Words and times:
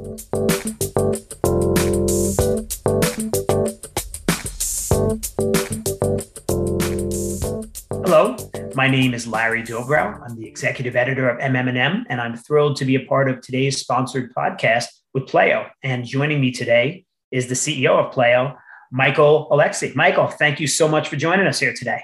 Hello, 0.00 0.16
my 8.74 8.88
name 8.88 9.12
is 9.12 9.26
Larry 9.26 9.62
Dobrow. 9.62 10.18
I'm 10.24 10.36
the 10.36 10.46
executive 10.46 10.96
editor 10.96 11.28
of 11.28 11.38
MM&M, 11.40 12.06
and 12.08 12.18
I'm 12.18 12.34
thrilled 12.34 12.76
to 12.76 12.86
be 12.86 12.94
a 12.94 13.00
part 13.00 13.28
of 13.28 13.42
today's 13.42 13.78
sponsored 13.78 14.34
podcast 14.34 14.86
with 15.12 15.24
Pleio. 15.24 15.68
And 15.82 16.06
joining 16.06 16.40
me 16.40 16.50
today 16.50 17.04
is 17.30 17.48
the 17.48 17.54
CEO 17.54 17.90
of 17.90 18.14
Pleio, 18.14 18.56
Michael 18.90 19.48
Alexi. 19.50 19.94
Michael, 19.94 20.28
thank 20.28 20.60
you 20.60 20.66
so 20.66 20.88
much 20.88 21.08
for 21.08 21.16
joining 21.16 21.46
us 21.46 21.60
here 21.60 21.74
today. 21.74 22.02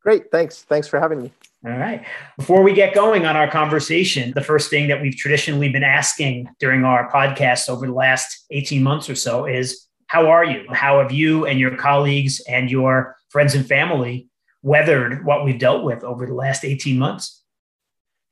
Great. 0.00 0.30
Thanks. 0.32 0.62
Thanks 0.62 0.88
for 0.88 0.98
having 0.98 1.22
me. 1.24 1.32
All 1.64 1.78
right. 1.78 2.04
Before 2.36 2.62
we 2.62 2.72
get 2.72 2.92
going 2.92 3.24
on 3.24 3.36
our 3.36 3.48
conversation, 3.48 4.32
the 4.34 4.40
first 4.40 4.68
thing 4.68 4.88
that 4.88 5.00
we've 5.00 5.16
traditionally 5.16 5.68
been 5.68 5.84
asking 5.84 6.48
during 6.58 6.82
our 6.84 7.08
podcast 7.08 7.68
over 7.68 7.86
the 7.86 7.92
last 7.92 8.46
18 8.50 8.82
months 8.82 9.08
or 9.08 9.14
so 9.14 9.46
is 9.46 9.86
how 10.08 10.26
are 10.26 10.44
you? 10.44 10.64
How 10.72 11.00
have 11.00 11.12
you 11.12 11.46
and 11.46 11.60
your 11.60 11.76
colleagues 11.76 12.40
and 12.48 12.68
your 12.68 13.16
friends 13.28 13.54
and 13.54 13.64
family 13.64 14.28
weathered 14.62 15.24
what 15.24 15.44
we've 15.44 15.58
dealt 15.58 15.84
with 15.84 16.02
over 16.02 16.26
the 16.26 16.34
last 16.34 16.64
18 16.64 16.98
months? 16.98 17.44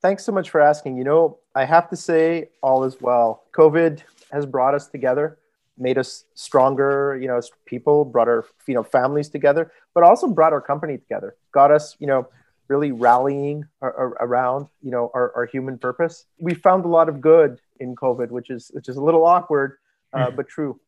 Thanks 0.01 0.25
so 0.25 0.33
much 0.33 0.49
for 0.49 0.59
asking. 0.59 0.97
You 0.97 1.05
know, 1.05 1.39
I 1.55 1.63
have 1.63 1.89
to 1.91 1.95
say, 1.95 2.49
all 2.61 2.83
is 2.83 2.97
well. 2.99 3.43
COVID 3.53 4.01
has 4.33 4.45
brought 4.45 4.75
us 4.75 4.87
together 4.87 5.37
made 5.77 5.97
us 5.97 6.25
stronger, 6.35 7.17
you 7.19 7.27
know, 7.27 7.37
as 7.37 7.49
people, 7.65 8.05
brought 8.05 8.27
our, 8.27 8.45
you 8.67 8.75
know, 8.75 8.83
families 8.83 9.29
together, 9.29 9.71
but 9.93 10.03
also 10.03 10.27
brought 10.27 10.53
our 10.53 10.61
company 10.61 10.97
together, 10.97 11.35
got 11.51 11.71
us, 11.71 11.95
you 11.99 12.05
know, 12.05 12.27
really 12.71 12.93
rallying 12.93 13.65
around, 13.81 14.67
you 14.81 14.91
know, 14.91 15.11
our, 15.13 15.35
our 15.35 15.45
human 15.45 15.77
purpose. 15.77 16.25
We 16.39 16.53
found 16.53 16.85
a 16.85 16.87
lot 16.87 17.09
of 17.09 17.19
good 17.19 17.59
in 17.81 17.95
COVID, 17.95 18.29
which 18.31 18.49
is, 18.49 18.71
which 18.73 18.87
is 18.87 18.95
a 18.95 19.03
little 19.03 19.25
awkward, 19.25 19.77
uh, 20.13 20.27
mm. 20.27 20.35
but 20.37 20.47
true. 20.47 20.79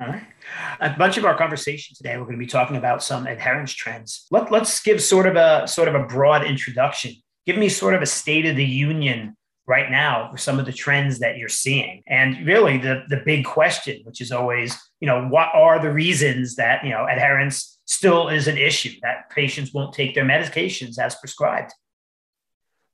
All 0.00 0.08
right. 0.08 0.22
A 0.80 0.90
bunch 0.96 1.18
of 1.18 1.24
our 1.26 1.36
conversation 1.36 1.94
today, 1.94 2.16
we're 2.16 2.24
going 2.24 2.38
to 2.40 2.46
be 2.48 2.54
talking 2.58 2.76
about 2.76 3.02
some 3.02 3.26
adherence 3.26 3.72
trends. 3.72 4.26
Let, 4.30 4.50
let's 4.50 4.80
give 4.80 5.02
sort 5.02 5.26
of 5.26 5.36
a 5.36 5.68
sort 5.68 5.88
of 5.88 5.94
a 5.94 6.04
broad 6.04 6.42
introduction. 6.44 7.12
Give 7.44 7.58
me 7.58 7.68
sort 7.68 7.94
of 7.94 8.00
a 8.00 8.06
state 8.06 8.46
of 8.46 8.56
the 8.56 8.64
union 8.64 9.36
right 9.66 9.90
now 9.90 10.30
for 10.30 10.38
some 10.38 10.58
of 10.58 10.66
the 10.66 10.72
trends 10.72 11.18
that 11.18 11.36
you're 11.36 11.48
seeing. 11.48 12.02
And 12.06 12.46
really 12.46 12.78
the 12.78 13.04
the 13.08 13.22
big 13.24 13.44
question 13.44 14.00
which 14.04 14.20
is 14.20 14.32
always 14.32 14.76
you 15.00 15.06
know 15.06 15.26
what 15.28 15.50
are 15.54 15.80
the 15.80 15.92
reasons 15.92 16.56
that 16.56 16.84
you 16.84 16.90
know 16.90 17.06
adherence 17.06 17.78
still 17.84 18.28
is 18.28 18.48
an 18.48 18.58
issue 18.58 18.92
that 19.02 19.30
patients 19.30 19.72
won't 19.72 19.94
take 19.94 20.14
their 20.14 20.24
medications 20.24 20.98
as 20.98 21.14
prescribed? 21.16 21.72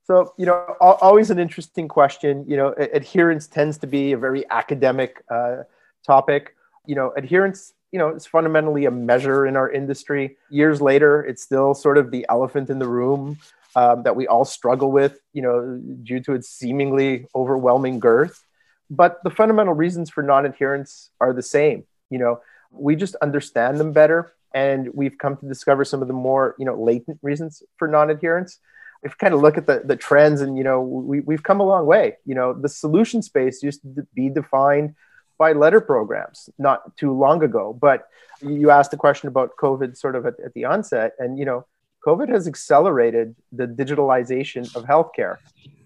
So 0.05 0.33
you 0.37 0.45
know 0.45 0.75
always 0.81 1.29
an 1.29 1.39
interesting 1.39 1.87
question. 1.87 2.45
You 2.47 2.57
know 2.57 2.73
adherence 2.77 3.47
tends 3.47 3.77
to 3.79 3.87
be 3.87 4.11
a 4.13 4.17
very 4.17 4.49
academic 4.49 5.23
uh, 5.29 5.63
topic. 6.05 6.55
You 6.87 6.95
know 6.95 7.13
adherence 7.15 7.73
you 7.91 7.99
know 7.99 8.09
is 8.15 8.25
fundamentally 8.25 8.85
a 8.85 8.91
measure 8.91 9.45
in 9.45 9.55
our 9.55 9.69
industry. 9.69 10.37
Years 10.49 10.81
later 10.81 11.23
it's 11.23 11.43
still 11.43 11.75
sort 11.75 11.99
of 11.99 12.09
the 12.09 12.25
elephant 12.29 12.71
in 12.71 12.79
the 12.79 12.87
room 12.87 13.37
um, 13.75 14.03
that 14.03 14.15
we 14.15 14.27
all 14.27 14.45
struggle 14.45 14.91
with, 14.91 15.19
you 15.33 15.41
know, 15.41 15.81
due 16.03 16.19
to 16.21 16.33
its 16.33 16.49
seemingly 16.49 17.27
overwhelming 17.35 17.99
girth. 17.99 18.43
But 18.89 19.19
the 19.23 19.29
fundamental 19.29 19.73
reasons 19.73 20.09
for 20.09 20.21
non-adherence 20.21 21.09
are 21.19 21.33
the 21.33 21.41
same. 21.41 21.85
You 22.09 22.19
know, 22.19 22.41
we 22.71 22.95
just 22.95 23.15
understand 23.15 23.79
them 23.79 23.91
better, 23.91 24.33
and 24.53 24.93
we've 24.93 25.17
come 25.17 25.37
to 25.37 25.47
discover 25.47 25.85
some 25.85 26.01
of 26.01 26.07
the 26.07 26.13
more, 26.13 26.55
you 26.59 26.65
know, 26.65 26.79
latent 26.81 27.19
reasons 27.21 27.63
for 27.77 27.87
non-adherence. 27.87 28.59
If 29.01 29.11
you 29.11 29.15
kind 29.19 29.33
of 29.33 29.41
look 29.41 29.57
at 29.57 29.67
the, 29.67 29.81
the 29.83 29.95
trends, 29.95 30.41
and 30.41 30.57
you 30.57 30.63
know, 30.63 30.81
we, 30.81 31.21
we've 31.21 31.43
come 31.43 31.59
a 31.59 31.65
long 31.65 31.85
way. 31.85 32.17
You 32.25 32.35
know, 32.35 32.53
the 32.53 32.69
solution 32.69 33.21
space 33.21 33.63
used 33.63 33.81
to 33.81 34.07
be 34.13 34.29
defined 34.29 34.95
by 35.37 35.53
letter 35.53 35.81
programs 35.81 36.49
not 36.57 36.95
too 36.95 37.11
long 37.11 37.43
ago. 37.43 37.73
But 37.73 38.07
you 38.41 38.69
asked 38.69 38.91
the 38.91 38.97
question 38.97 39.27
about 39.27 39.57
COVID 39.57 39.97
sort 39.97 40.15
of 40.15 40.25
at, 40.25 40.39
at 40.39 40.53
the 40.53 40.65
onset, 40.65 41.13
and 41.19 41.39
you 41.39 41.45
know, 41.45 41.65
COVID 42.05 42.29
has 42.29 42.47
accelerated 42.47 43.35
the 43.51 43.65
digitalization 43.65 44.63
of 44.75 44.83
healthcare, 44.83 45.37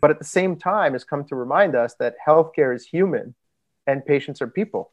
but 0.01 0.09
at 0.09 0.17
the 0.17 0.25
same 0.25 0.55
time 0.55 0.93
has 0.93 1.03
come 1.03 1.23
to 1.25 1.35
remind 1.35 1.75
us 1.75 1.93
that 1.95 2.15
healthcare 2.25 2.75
is 2.75 2.85
human 2.85 3.35
and 3.85 4.05
patients 4.05 4.41
are 4.41 4.47
people. 4.47 4.91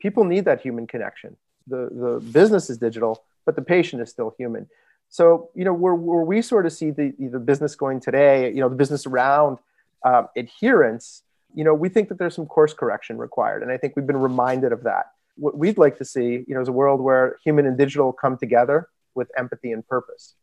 People 0.00 0.24
need 0.24 0.44
that 0.44 0.60
human 0.60 0.86
connection. 0.86 1.36
The, 1.66 1.88
the 1.90 2.30
business 2.32 2.70
is 2.70 2.78
digital, 2.78 3.24
but 3.46 3.56
the 3.56 3.62
patient 3.62 4.02
is 4.02 4.10
still 4.10 4.34
human. 4.38 4.68
So, 5.08 5.50
you 5.54 5.64
know, 5.64 5.72
where, 5.72 5.94
where 5.94 6.22
we 6.22 6.42
sort 6.42 6.66
of 6.66 6.72
see 6.72 6.90
the, 6.90 7.14
the 7.18 7.38
business 7.38 7.74
going 7.74 8.00
today, 8.00 8.48
you 8.52 8.60
know, 8.60 8.68
the 8.68 8.76
business 8.76 9.06
around 9.06 9.58
uh, 10.04 10.24
adherence, 10.36 11.22
you 11.54 11.64
know, 11.64 11.72
we 11.72 11.88
think 11.88 12.10
that 12.10 12.18
there's 12.18 12.34
some 12.34 12.46
course 12.46 12.74
correction 12.74 13.16
required. 13.16 13.62
And 13.62 13.72
I 13.72 13.78
think 13.78 13.96
we've 13.96 14.06
been 14.06 14.18
reminded 14.18 14.72
of 14.72 14.82
that. 14.84 15.06
What 15.36 15.56
we'd 15.56 15.78
like 15.78 15.96
to 15.98 16.04
see, 16.04 16.44
you 16.46 16.54
know, 16.54 16.60
is 16.60 16.68
a 16.68 16.72
world 16.72 17.00
where 17.00 17.38
human 17.42 17.66
and 17.66 17.78
digital 17.78 18.12
come 18.12 18.36
together 18.36 18.88
with 19.14 19.30
empathy 19.36 19.72
and 19.72 19.86
purpose. 19.86 20.34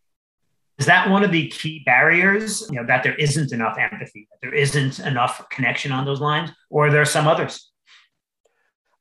Is 0.78 0.86
that 0.88 1.10
one 1.10 1.24
of 1.24 1.32
the 1.32 1.48
key 1.48 1.84
barriers? 1.86 2.68
You 2.70 2.78
know, 2.78 2.86
that 2.88 3.04
there 3.04 3.16
isn't 3.16 3.54
enough 3.54 3.78
empathy, 3.78 4.28
that 4.32 4.42
there 4.42 4.54
isn't 4.54 5.00
enough 5.00 5.48
connection 5.50 5.92
on 5.92 6.06
those 6.06 6.20
lines, 6.20 6.52
or 6.70 6.88
are 6.88 6.92
there 6.92 7.06
some 7.06 7.28
others? 7.28 7.72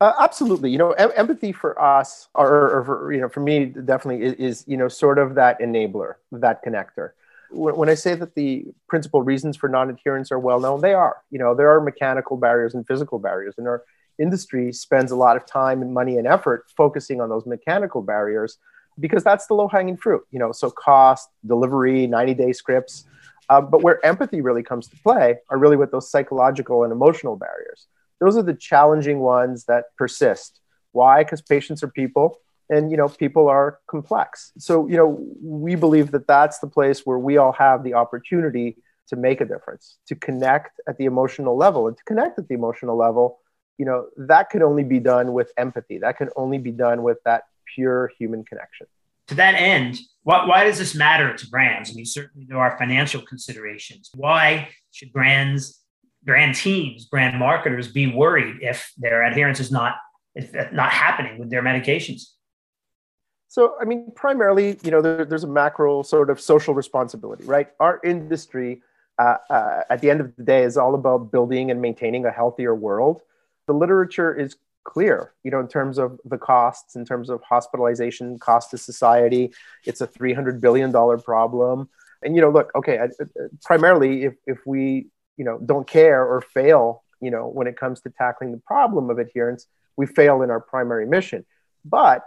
Uh, 0.01 0.13
absolutely. 0.21 0.71
You 0.71 0.79
know, 0.79 0.93
em- 0.93 1.13
empathy 1.17 1.53
for 1.53 1.81
us, 1.81 2.29
or, 2.35 2.79
or, 2.79 2.85
for, 2.85 3.13
you 3.13 3.21
know, 3.21 3.29
for 3.29 3.41
me, 3.41 3.67
definitely 3.67 4.25
is, 4.25 4.35
is, 4.35 4.65
you 4.67 4.77
know, 4.77 4.89
sort 4.89 5.19
of 5.19 5.37
that 5.37 5.61
enabler, 5.61 6.15
that 6.33 6.65
connector. 6.65 7.11
When, 7.51 7.77
when 7.77 7.89
I 7.89 7.95
say 7.95 8.15
that 8.15 8.35
the 8.35 8.67
principal 8.89 9.23
reasons 9.23 9.57
for 9.57 9.69
non-adherence 9.69 10.31
are 10.31 10.39
well 10.39 10.61
known, 10.61 10.81
they 10.81 10.95
are. 10.95 11.19
You 11.31 11.39
know, 11.39 11.55
there 11.55 11.71
are 11.71 11.81
mechanical 11.81 12.37
barriers 12.37 12.75
and 12.75 12.87
physical 12.87 13.19
barriers, 13.19 13.55
and 13.57 13.67
our 13.67 13.83
industry 14.19 14.73
spends 14.73 15.11
a 15.11 15.17
lot 15.17 15.37
of 15.37 15.47
time 15.47 15.83
and 15.83 15.93
money 15.93 16.19
and 16.19 16.27
effort 16.27 16.67
focusing 16.77 17.21
on 17.21 17.29
those 17.29 17.47
mechanical 17.47 18.03
barriers 18.03 18.59
because 18.99 19.25
that's 19.25 19.47
the 19.47 19.55
low 19.55 19.69
hanging 19.69 19.97
fruit, 19.97 20.23
you 20.31 20.39
know, 20.39 20.53
so 20.53 20.71
cost, 20.71 21.29
delivery, 21.47 22.07
90 22.07 22.35
day 22.35 22.53
scripts. 22.53 23.05
Uh, 23.49 23.61
but 23.61 23.83
where 23.83 24.05
empathy 24.05 24.41
really 24.41 24.63
comes 24.63 24.89
to 24.89 24.97
play 25.03 25.37
are 25.51 25.59
really 25.59 25.77
with 25.77 25.91
those 25.91 26.11
psychological 26.11 26.83
and 26.83 26.93
emotional 26.93 27.37
barriers. 27.37 27.87
Those 28.21 28.37
are 28.37 28.43
the 28.43 28.55
challenging 28.55 29.19
ones 29.19 29.65
that 29.65 29.85
persist. 29.99 30.61
Why? 30.93 31.25
Because 31.25 31.43
patients 31.43 31.83
are 31.83 31.89
people 31.89 32.39
and 32.71 32.91
you 32.91 32.97
know 32.97 33.09
people 33.09 33.49
are 33.49 33.79
complex 33.87 34.53
so 34.59 34.87
you 34.89 34.97
know 34.97 35.19
we 35.43 35.75
believe 35.75 36.11
that 36.11 36.27
that's 36.27 36.59
the 36.59 36.67
place 36.67 37.01
where 37.05 37.19
we 37.19 37.37
all 37.37 37.53
have 37.53 37.85
the 37.85 37.95
opportunity 37.95 38.77
to 39.07 39.17
make 39.17 39.41
a 39.41 39.45
difference 39.45 39.99
to 40.07 40.15
connect 40.15 40.81
at 40.89 40.97
the 40.97 41.05
emotional 41.05 41.57
level 41.57 41.87
and 41.89 41.97
to 41.97 42.05
connect 42.05 42.39
at 42.39 42.49
the 42.49 42.55
emotional 42.55 42.97
level 42.97 43.39
you 43.79 43.85
know 43.85 44.07
that 44.17 44.51
can 44.51 44.63
only 44.63 44.85
be 44.85 44.99
done 44.99 45.33
with 45.33 45.53
empathy 45.57 45.99
that 45.99 46.17
can 46.17 46.29
only 46.37 46.59
be 46.59 46.71
done 46.71 47.03
with 47.03 47.19
that 47.25 47.45
pure 47.75 48.11
human 48.19 48.45
connection. 48.45 48.87
To 49.29 49.35
that 49.37 49.55
end, 49.55 49.99
why, 50.23 50.47
why 50.47 50.65
does 50.65 50.79
this 50.79 50.95
matter 50.95 51.35
to 51.35 51.49
brands? 51.49 51.91
I 51.91 51.95
mean, 51.95 52.05
certainly 52.05 52.47
there 52.49 52.59
are 52.59 52.77
financial 52.79 53.23
considerations. 53.23 54.11
Why 54.15 54.69
should 54.93 55.13
brands, 55.13 55.81
brand 56.23 56.55
teams, 56.55 57.07
brand 57.07 57.39
marketers 57.39 57.89
be 57.89 58.13
worried 58.13 58.57
if 58.61 58.93
their 58.99 59.23
adherence 59.23 59.61
is 59.61 59.71
not, 59.71 59.97
if 60.35 60.53
not 60.73 60.91
happening 60.91 61.39
with 61.39 61.51
their 61.51 61.63
medications? 61.63 62.23
So, 63.49 63.77
I 63.81 63.85
mean, 63.85 64.11
primarily, 64.17 64.79
you 64.83 64.91
know, 64.91 65.01
there, 65.01 65.25
there's 65.25 65.45
a 65.45 65.49
macro 65.49 66.03
sort 66.03 66.29
of 66.29 66.41
social 66.41 66.75
responsibility, 66.75 67.45
right? 67.45 67.69
Our 67.79 68.01
industry, 68.03 68.83
uh, 69.17 69.37
uh, 69.49 69.83
at 69.89 70.01
the 70.01 70.11
end 70.11 70.21
of 70.21 70.35
the 70.37 70.43
day, 70.43 70.65
is 70.65 70.77
all 70.77 70.97
about 70.97 71.31
building 71.31 71.71
and 71.71 71.81
maintaining 71.81 72.27
a 72.27 72.33
healthier 72.33 72.75
world. 72.75 73.23
The 73.69 73.73
literature 73.73 74.35
is 74.35 74.57
clear, 74.85 75.33
you 75.43 75.51
know, 75.51 75.61
in 75.61 75.69
terms 75.69 75.99
of 75.99 76.21
the 76.25 76.39
costs, 76.39 76.95
in 76.95 77.05
terms 77.05 77.31
of 77.31 77.43
hospitalization 77.43 78.39
cost 78.39 78.71
to 78.71 78.79
society. 78.79 79.53
It's 79.85 80.01
a 80.01 80.07
$300 80.07 80.61
billion 80.61 80.93
problem. 80.93 81.89
And, 82.23 82.37
you 82.37 82.43
know, 82.43 82.51
look, 82.51 82.71
okay, 82.75 82.99
uh, 82.99 83.09
primarily 83.63 84.25
if, 84.25 84.35
if 84.47 84.59
we, 84.67 85.09
you 85.37 85.45
know, 85.45 85.59
don't 85.59 85.87
care 85.87 86.25
or 86.25 86.41
fail, 86.41 87.03
you 87.21 87.31
know, 87.31 87.49
when 87.49 87.67
it 87.67 87.77
comes 87.77 88.01
to 88.03 88.11
tackling 88.11 88.53
the 88.53 88.59
problem 88.59 89.11
of 89.11 89.19
adherence, 89.19 89.67
we 89.97 90.07
fail 90.07 90.43
in 90.43 90.51
our 90.51 90.61
primary 90.61 91.07
mission. 91.07 91.45
But, 91.85 92.27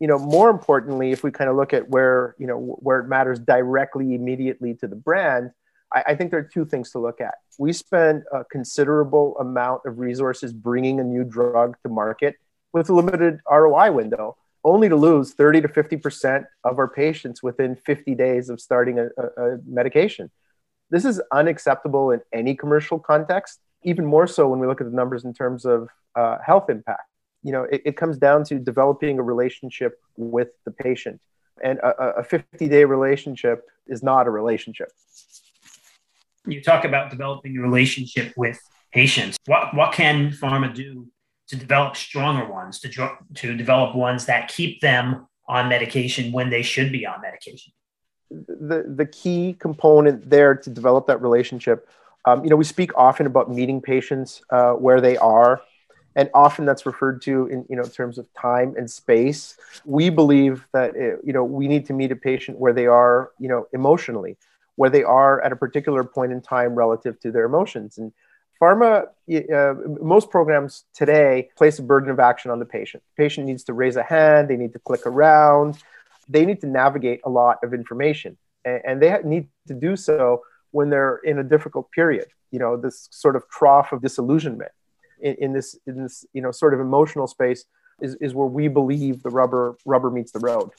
you 0.00 0.06
know, 0.06 0.18
more 0.18 0.50
importantly, 0.50 1.12
if 1.12 1.22
we 1.22 1.30
kind 1.30 1.50
of 1.50 1.56
look 1.56 1.72
at 1.72 1.88
where, 1.88 2.34
you 2.38 2.46
know, 2.46 2.58
where 2.58 3.00
it 3.00 3.08
matters 3.08 3.38
directly, 3.38 4.14
immediately 4.14 4.74
to 4.74 4.86
the 4.86 4.96
brand, 4.96 5.50
I, 5.92 6.04
I 6.08 6.14
think 6.14 6.30
there 6.30 6.40
are 6.40 6.50
two 6.52 6.64
things 6.64 6.90
to 6.92 6.98
look 6.98 7.20
at. 7.20 7.34
We 7.58 7.72
spend 7.72 8.24
a 8.32 8.44
considerable 8.44 9.36
amount 9.38 9.82
of 9.84 9.98
resources 9.98 10.52
bringing 10.52 11.00
a 11.00 11.04
new 11.04 11.24
drug 11.24 11.76
to 11.82 11.88
market 11.88 12.36
with 12.72 12.88
a 12.88 12.94
limited 12.94 13.40
ROI 13.50 13.92
window, 13.92 14.36
only 14.64 14.88
to 14.88 14.96
lose 14.96 15.32
30 15.32 15.62
to 15.62 15.68
50% 15.68 16.44
of 16.64 16.78
our 16.78 16.88
patients 16.88 17.42
within 17.42 17.76
50 17.76 18.14
days 18.14 18.50
of 18.50 18.60
starting 18.60 18.98
a, 18.98 19.08
a, 19.16 19.54
a 19.54 19.58
medication. 19.66 20.30
This 20.90 21.04
is 21.04 21.20
unacceptable 21.32 22.10
in 22.10 22.20
any 22.32 22.54
commercial 22.54 22.98
context, 22.98 23.60
even 23.82 24.04
more 24.04 24.26
so 24.26 24.48
when 24.48 24.58
we 24.58 24.66
look 24.66 24.80
at 24.80 24.90
the 24.90 24.96
numbers 24.96 25.24
in 25.24 25.34
terms 25.34 25.64
of 25.64 25.88
uh, 26.14 26.38
health 26.44 26.70
impact. 26.70 27.02
You 27.42 27.52
know, 27.52 27.62
it, 27.64 27.82
it 27.84 27.96
comes 27.96 28.18
down 28.18 28.44
to 28.44 28.58
developing 28.58 29.18
a 29.18 29.22
relationship 29.22 30.00
with 30.16 30.48
the 30.64 30.70
patient. 30.70 31.20
And 31.62 31.80
a 31.82 32.22
50 32.22 32.68
day 32.68 32.84
relationship 32.84 33.66
is 33.88 34.00
not 34.00 34.28
a 34.28 34.30
relationship 34.30 34.92
you 36.50 36.62
talk 36.62 36.84
about 36.84 37.10
developing 37.10 37.56
a 37.56 37.62
relationship 37.62 38.32
with 38.36 38.58
patients. 38.92 39.36
What, 39.46 39.74
what 39.74 39.92
can 39.92 40.30
pharma 40.30 40.74
do 40.74 41.08
to 41.48 41.56
develop 41.56 41.96
stronger 41.96 42.50
ones, 42.50 42.80
to, 42.80 43.10
to 43.34 43.56
develop 43.56 43.94
ones 43.94 44.26
that 44.26 44.48
keep 44.48 44.80
them 44.80 45.26
on 45.48 45.68
medication 45.68 46.32
when 46.32 46.50
they 46.50 46.62
should 46.62 46.92
be 46.92 47.06
on 47.06 47.20
medication? 47.20 47.72
The, 48.30 48.84
the 48.86 49.06
key 49.06 49.56
component 49.58 50.28
there 50.28 50.54
to 50.54 50.70
develop 50.70 51.06
that 51.06 51.22
relationship, 51.22 51.88
um, 52.26 52.44
you 52.44 52.50
know, 52.50 52.56
we 52.56 52.64
speak 52.64 52.90
often 52.96 53.26
about 53.26 53.50
meeting 53.50 53.80
patients 53.80 54.42
uh, 54.50 54.72
where 54.72 55.00
they 55.00 55.16
are, 55.16 55.62
and 56.14 56.28
often 56.34 56.66
that's 56.66 56.84
referred 56.84 57.22
to 57.22 57.46
in, 57.46 57.64
you 57.70 57.76
know, 57.76 57.84
terms 57.84 58.18
of 58.18 58.26
time 58.34 58.74
and 58.76 58.90
space. 58.90 59.56
We 59.86 60.10
believe 60.10 60.66
that, 60.72 60.90
uh, 60.96 61.22
you 61.24 61.32
know, 61.32 61.44
we 61.44 61.68
need 61.68 61.86
to 61.86 61.92
meet 61.94 62.12
a 62.12 62.16
patient 62.16 62.58
where 62.58 62.74
they 62.74 62.86
are, 62.86 63.30
you 63.38 63.48
know, 63.48 63.66
emotionally, 63.72 64.36
where 64.78 64.90
they 64.90 65.02
are 65.02 65.40
at 65.42 65.50
a 65.50 65.56
particular 65.56 66.04
point 66.04 66.30
in 66.30 66.40
time 66.40 66.72
relative 66.76 67.18
to 67.18 67.32
their 67.32 67.44
emotions. 67.44 67.98
And 67.98 68.12
Pharma, 68.62 69.08
uh, 69.28 69.74
most 70.00 70.30
programs 70.30 70.84
today 70.94 71.48
place 71.56 71.80
a 71.80 71.82
burden 71.82 72.10
of 72.10 72.20
action 72.20 72.52
on 72.52 72.60
the 72.60 72.64
patient. 72.64 73.02
The 73.16 73.24
patient 73.24 73.48
needs 73.48 73.64
to 73.64 73.72
raise 73.72 73.96
a 73.96 74.04
hand, 74.04 74.48
they 74.48 74.56
need 74.56 74.72
to 74.74 74.78
click 74.78 75.04
around, 75.04 75.78
they 76.28 76.46
need 76.46 76.60
to 76.60 76.68
navigate 76.68 77.22
a 77.24 77.28
lot 77.28 77.58
of 77.64 77.74
information. 77.74 78.38
And, 78.64 79.02
they 79.02 79.18
need 79.24 79.48
to 79.66 79.74
do 79.74 79.96
so 79.96 80.42
when 80.70 80.90
they're 80.90 81.16
in 81.24 81.40
a 81.40 81.44
difficult 81.44 81.90
period, 81.90 82.28
you 82.52 82.60
know, 82.60 82.76
this 82.76 83.08
sort 83.10 83.34
of 83.34 83.48
trough 83.48 83.90
of 83.90 84.00
disillusionment 84.00 84.70
in, 85.20 85.34
in 85.40 85.52
this, 85.54 85.76
in 85.88 86.02
this, 86.04 86.24
you 86.32 86.40
know, 86.40 86.52
sort 86.52 86.72
of 86.72 86.78
emotional 86.78 87.26
space 87.26 87.64
is, 88.00 88.14
is 88.20 88.32
where 88.32 88.46
we 88.46 88.68
believe 88.68 89.24
the 89.24 89.30
rubber, 89.30 89.76
rubber 89.84 90.08
meets 90.08 90.30
the 90.30 90.38
road. 90.38 90.70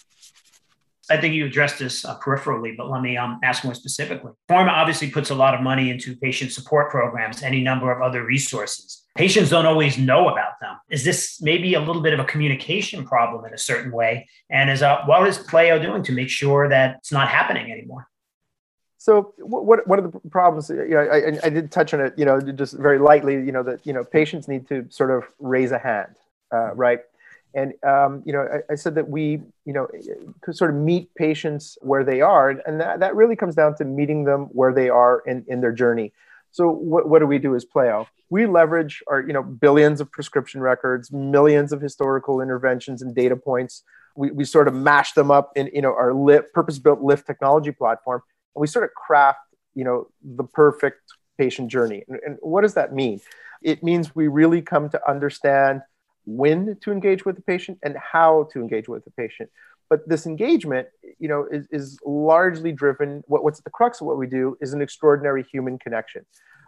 I 1.09 1.17
think 1.17 1.33
you 1.33 1.45
addressed 1.45 1.79
this 1.79 2.05
uh, 2.05 2.17
peripherally, 2.19 2.75
but 2.77 2.89
let 2.89 3.01
me 3.01 3.17
um, 3.17 3.39
ask 3.43 3.63
more 3.63 3.73
specifically. 3.73 4.31
Pharma 4.49 4.69
obviously 4.69 5.09
puts 5.09 5.29
a 5.29 5.35
lot 5.35 5.53
of 5.55 5.61
money 5.61 5.89
into 5.89 6.15
patient 6.15 6.51
support 6.51 6.91
programs, 6.91 7.41
any 7.43 7.61
number 7.61 7.91
of 7.91 8.01
other 8.01 8.23
resources. 8.23 9.03
Patients 9.15 9.49
don't 9.49 9.65
always 9.65 9.97
know 9.97 10.29
about 10.29 10.53
them. 10.61 10.75
Is 10.89 11.03
this 11.03 11.41
maybe 11.41 11.73
a 11.73 11.79
little 11.79 12.01
bit 12.01 12.13
of 12.13 12.19
a 12.19 12.25
communication 12.25 13.05
problem 13.05 13.45
in 13.45 13.53
a 13.53 13.57
certain 13.57 13.91
way? 13.91 14.27
And 14.49 14.69
is 14.69 14.81
uh, 14.81 15.03
what 15.05 15.27
is 15.27 15.37
Pleio 15.39 15.81
doing 15.81 16.03
to 16.03 16.11
make 16.11 16.29
sure 16.29 16.69
that 16.69 16.97
it's 16.99 17.11
not 17.11 17.27
happening 17.27 17.71
anymore? 17.71 18.07
So 18.97 19.33
what, 19.39 19.87
what 19.87 19.97
are 19.99 20.03
the 20.03 20.19
problems? 20.29 20.69
You 20.69 20.89
know, 20.89 20.99
I, 20.99 21.39
I 21.47 21.49
did 21.49 21.71
touch 21.71 21.93
on 21.93 22.01
it, 22.01 22.13
you 22.17 22.25
know, 22.25 22.39
just 22.41 22.73
very 22.73 22.99
lightly, 22.99 23.33
you 23.33 23.51
know, 23.51 23.63
that, 23.63 23.85
you 23.87 23.93
know, 23.93 24.03
patients 24.03 24.47
need 24.47 24.67
to 24.67 24.85
sort 24.89 25.09
of 25.09 25.23
raise 25.39 25.71
a 25.71 25.79
hand, 25.79 26.15
uh, 26.53 26.75
right? 26.75 26.99
And 27.53 27.73
um, 27.83 28.21
you 28.25 28.33
know, 28.33 28.47
I, 28.51 28.73
I, 28.73 28.75
said 28.75 28.95
that 28.95 29.09
we, 29.09 29.41
you 29.65 29.73
know, 29.73 29.87
sort 30.51 30.69
of 30.69 30.75
meet 30.75 31.13
patients 31.15 31.79
where 31.81 32.03
they 32.03 32.21
are, 32.21 32.49
and 32.49 32.79
that, 32.79 32.99
that 32.99 33.15
really 33.15 33.35
comes 33.35 33.55
down 33.55 33.75
to 33.77 33.85
meeting 33.85 34.23
them 34.25 34.45
where 34.51 34.71
they 34.71 34.89
are 34.89 35.23
in, 35.25 35.43
in 35.47 35.61
their 35.61 35.71
journey. 35.71 36.13
So 36.51 36.69
what, 36.69 37.09
what 37.09 37.19
do 37.19 37.27
we 37.27 37.39
do 37.39 37.55
as 37.55 37.65
Pleio? 37.65 38.07
We 38.29 38.45
leverage 38.45 39.01
our, 39.07 39.21
you 39.21 39.33
know, 39.33 39.41
billions 39.41 39.99
of 40.01 40.11
prescription 40.11 40.61
records, 40.61 41.11
millions 41.11 41.71
of 41.73 41.81
historical 41.81 42.41
interventions 42.41 43.01
and 43.01 43.15
data 43.15 43.35
points. 43.35 43.83
We, 44.15 44.31
we 44.31 44.45
sort 44.45 44.67
of 44.67 44.75
mash 44.75 45.13
them 45.13 45.31
up 45.31 45.51
in, 45.55 45.69
you 45.73 45.81
know, 45.81 45.93
our 45.93 46.13
lit, 46.13 46.53
purpose-built 46.53 47.01
Lift 47.01 47.25
technology 47.25 47.71
platform, 47.71 48.21
and 48.55 48.61
we 48.61 48.67
sort 48.67 48.85
of 48.85 48.91
craft, 48.93 49.39
you 49.73 49.83
know, 49.83 50.07
the 50.23 50.43
perfect 50.43 51.01
patient 51.37 51.71
journey. 51.71 52.03
And, 52.07 52.19
and 52.25 52.37
what 52.41 52.61
does 52.61 52.75
that 52.75 52.93
mean? 52.93 53.21
It 53.63 53.83
means 53.83 54.15
we 54.15 54.27
really 54.27 54.61
come 54.61 54.89
to 54.89 55.09
understand 55.09 55.81
when 56.29 56.77
to 56.81 56.91
engage 56.91 57.25
with 57.25 57.35
the 57.35 57.41
patient 57.41 57.79
and 57.83 57.97
how 57.97 58.47
to 58.51 58.59
engage 58.59 58.87
with 58.87 59.03
the 59.03 59.11
patient. 59.11 59.49
But 59.89 60.07
this 60.07 60.27
engagement, 60.27 60.87
you 61.17 61.27
know, 61.27 61.47
is, 61.51 61.67
is 61.71 61.99
largely 62.05 62.71
driven. 62.71 63.23
What, 63.27 63.43
what's 63.43 63.59
at 63.59 63.65
the 63.65 63.71
crux 63.71 64.01
of 64.01 64.07
what 64.07 64.17
we 64.17 64.27
do 64.27 64.55
is 64.61 64.73
an 64.73 64.81
extraordinary 64.81 65.43
human 65.51 65.79
connection. 65.79 66.25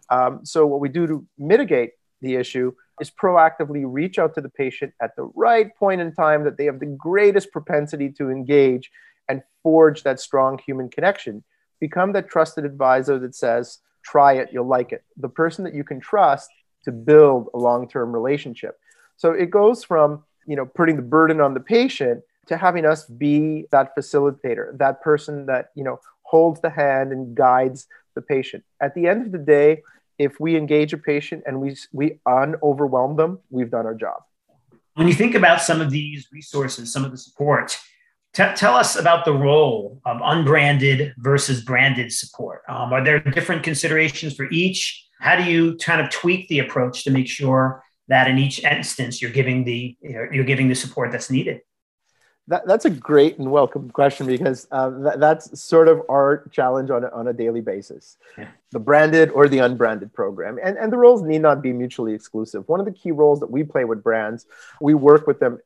Um, 0.10 0.44
so 0.44 0.66
what 0.66 0.80
we 0.80 0.90
do 0.90 1.06
to 1.06 1.26
mitigate 1.38 1.92
the 2.22 2.36
issue 2.36 2.74
is 3.00 3.12
proactively 3.12 3.84
reach 3.86 4.18
out 4.18 4.34
to 4.36 4.42
the 4.42 4.50
patient 4.50 4.94
at 5.02 5.16
the 5.16 5.30
right 5.36 5.76
point 5.78 6.02
in 6.02 6.14
time 6.14 6.44
that 6.44 6.58
they 6.58 6.66
have 6.66 6.80
the 6.80 6.98
greatest 6.98 7.52
propensity 7.52 8.10
to 8.10 8.30
engage 8.30 8.92
and 9.30 9.44
forge 9.64 10.04
that 10.04 10.20
strong 10.20 10.60
human 10.66 10.90
connection. 10.90 11.44
Become 11.80 12.14
that 12.14 12.30
trusted 12.30 12.66
advisor 12.66 13.20
that 13.20 13.36
says, 13.36 13.80
try 14.04 14.34
it, 14.34 14.50
you'll 14.52 14.68
like 14.68 14.92
it. 14.92 15.04
The 15.18 15.30
person 15.30 15.64
that 15.66 15.76
you 15.76 15.84
can 15.84 16.00
trust 16.00 16.50
to 16.86 16.92
build 16.92 17.50
a 17.54 17.58
long 17.58 17.88
term 17.88 18.12
relationship. 18.12 18.80
So 19.22 19.34
it 19.34 19.52
goes 19.52 19.84
from, 19.84 20.24
you 20.48 20.56
know, 20.56 20.66
putting 20.66 20.96
the 20.96 21.04
burden 21.04 21.42
on 21.42 21.54
the 21.54 21.60
patient 21.60 22.24
to 22.48 22.58
having 22.58 22.88
us 22.88 23.06
be 23.06 23.68
that 23.70 23.96
facilitator, 23.96 24.76
that 24.80 25.04
person 25.04 25.46
that, 25.46 25.70
you 25.76 25.84
know, 25.84 26.00
holds 26.24 26.60
the 26.62 26.72
hand 26.72 27.12
and 27.12 27.36
guides 27.36 27.86
the 28.16 28.24
patient. 28.24 28.64
At 28.82 28.96
the 28.96 29.06
end 29.06 29.28
of 29.28 29.32
the 29.32 29.38
day, 29.38 29.84
if 30.18 30.40
we 30.40 30.58
engage 30.58 30.92
a 30.92 30.98
patient 30.98 31.44
and 31.46 31.62
we 31.62 31.78
we 31.94 32.20
unoverwhelm 32.28 33.16
them, 33.16 33.38
we've 33.52 33.70
done 33.70 33.86
our 33.86 33.94
job. 33.94 34.24
When 34.96 35.08
you 35.08 35.14
think 35.14 35.36
about 35.36 35.62
some 35.62 35.82
of 35.82 35.92
these 35.92 36.28
resources, 36.34 36.92
some 36.92 37.06
of 37.06 37.12
the 37.12 37.18
support, 37.18 37.78
t- 38.34 38.56
tell 38.56 38.74
us 38.74 38.96
about 38.96 39.24
the 39.24 39.34
role 39.34 40.02
of 40.04 40.18
unbranded 40.24 41.14
versus 41.20 41.64
branded 41.64 42.12
support. 42.12 42.64
Um, 42.68 42.92
are 42.92 43.04
there 43.04 43.20
different 43.20 43.62
considerations 43.62 44.36
for 44.36 44.50
each? 44.50 45.06
How 45.20 45.36
do 45.36 45.44
you 45.44 45.78
kind 45.78 46.02
of 46.02 46.10
tweak 46.10 46.48
the 46.48 46.58
approach 46.58 47.04
to 47.04 47.12
make 47.12 47.28
sure 47.28 47.84
that 48.12 48.28
in 48.28 48.38
each 48.38 48.64
instance 48.64 49.22
you're 49.22 49.32
giving 49.32 49.64
the 49.64 49.98
you 50.02 50.14
know, 50.14 50.28
you're 50.32 50.44
giving 50.44 50.68
the 50.68 50.76
support 50.76 51.12
that's 51.12 51.32
needed. 51.32 51.62
That, 52.48 52.68
that's 52.68 52.84
a 52.84 52.90
great 52.90 53.38
and 53.38 53.50
welcome 53.50 53.90
question 53.92 54.28
because 54.28 54.68
uh, 54.72 54.90
that, 55.06 55.20
that's 55.22 55.62
sort 55.62 55.88
of 55.88 56.02
our 56.10 56.50
challenge 56.52 56.90
on 56.90 57.06
a, 57.06 57.10
on 57.10 57.28
a 57.28 57.34
daily 57.34 57.62
basis. 57.62 58.18
Yeah. 58.38 58.50
the 58.72 58.80
branded 58.80 59.30
or 59.30 59.48
the 59.48 59.60
unbranded 59.60 60.12
program. 60.12 60.60
And, 60.62 60.78
and 60.78 60.92
the 60.92 60.98
roles 60.98 61.22
need 61.22 61.42
not 61.42 61.62
be 61.62 61.72
mutually 61.72 62.14
exclusive. 62.14 62.68
One 62.68 62.82
of 62.82 62.86
the 62.86 62.92
key 62.92 63.12
roles 63.12 63.40
that 63.40 63.50
we 63.50 63.64
play 63.64 63.86
with 63.86 64.04
brands 64.04 64.46
we 64.82 64.94
work 64.94 65.28
with 65.28 65.40
them 65.40 65.60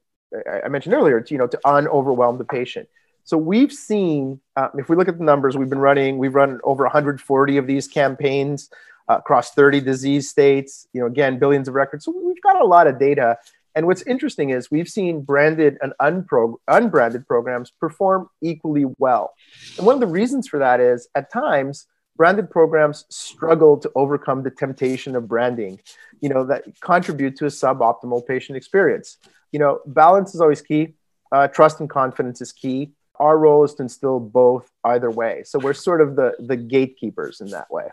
i 0.64 0.68
mentioned 0.68 0.94
earlier 0.94 1.22
to, 1.22 1.34
you 1.34 1.38
know 1.38 1.48
to 1.48 1.60
unoverwhelm 1.66 2.38
the 2.38 2.46
patient. 2.46 2.88
So 3.24 3.38
we've 3.38 3.74
seen 3.74 4.40
uh, 4.56 4.68
if 4.78 4.88
we 4.88 4.96
look 4.96 5.08
at 5.08 5.18
the 5.18 5.24
numbers 5.24 5.58
we've 5.58 5.70
been 5.70 5.80
running 5.80 6.20
we've 6.20 6.36
run 6.36 6.60
over 6.64 6.84
140 6.84 7.58
of 7.58 7.66
these 7.66 7.88
campaigns 7.88 8.70
uh, 9.08 9.18
across 9.18 9.52
30 9.52 9.82
disease 9.82 10.30
states, 10.30 10.88
you 10.94 11.02
know, 11.02 11.08
again, 11.08 11.40
billions 11.40 11.68
of 11.68 11.76
records. 11.76 12.06
So 12.06 12.14
we've 12.16 12.42
got 12.42 12.60
a 12.60 12.66
lot 12.66 12.88
of 12.88 13.00
data. 13.00 13.38
And 13.76 13.88
what's 13.88 14.02
interesting 14.04 14.52
is 14.52 14.72
we've 14.72 14.88
seen 14.88 15.22
branded 15.22 15.78
and 15.82 15.94
unpro- 16.02 16.56
unbranded 16.68 17.28
programs 17.28 17.72
perform 17.72 18.30
equally 18.42 18.86
well. 18.98 19.34
And 19.78 19.86
one 19.86 19.96
of 19.96 20.02
the 20.02 20.08
reasons 20.08 20.48
for 20.48 20.60
that 20.60 20.80
is 20.80 21.08
at 21.14 21.32
times, 21.32 21.88
branded 22.16 22.50
programs 22.50 23.06
struggle 23.10 23.78
to 23.78 23.92
overcome 23.94 24.44
the 24.44 24.50
temptation 24.50 25.16
of 25.16 25.28
branding, 25.28 25.80
you 26.22 26.30
know, 26.30 26.46
that 26.46 26.64
contribute 26.80 27.36
to 27.36 27.46
a 27.46 27.50
suboptimal 27.50 28.26
patient 28.26 28.56
experience. 28.56 29.18
You 29.52 29.60
know, 29.60 29.82
balance 29.86 30.34
is 30.34 30.40
always 30.40 30.62
key. 30.62 30.96
Uh, 31.32 31.48
trust 31.48 31.82
and 31.82 31.90
confidence 31.90 32.40
is 32.40 32.54
key. 32.54 32.92
Our 33.20 33.38
role 33.38 33.66
is 33.66 33.74
to 33.76 33.84
instill 33.84 34.20
both 34.20 34.72
either 34.86 35.12
way. 35.12 35.44
So 35.46 35.60
we're 35.60 35.74
sort 35.74 36.00
of 36.00 36.16
the, 36.16 36.36
the 36.40 36.56
gatekeepers 36.56 37.42
in 37.42 37.50
that 37.50 37.70
way 37.70 37.90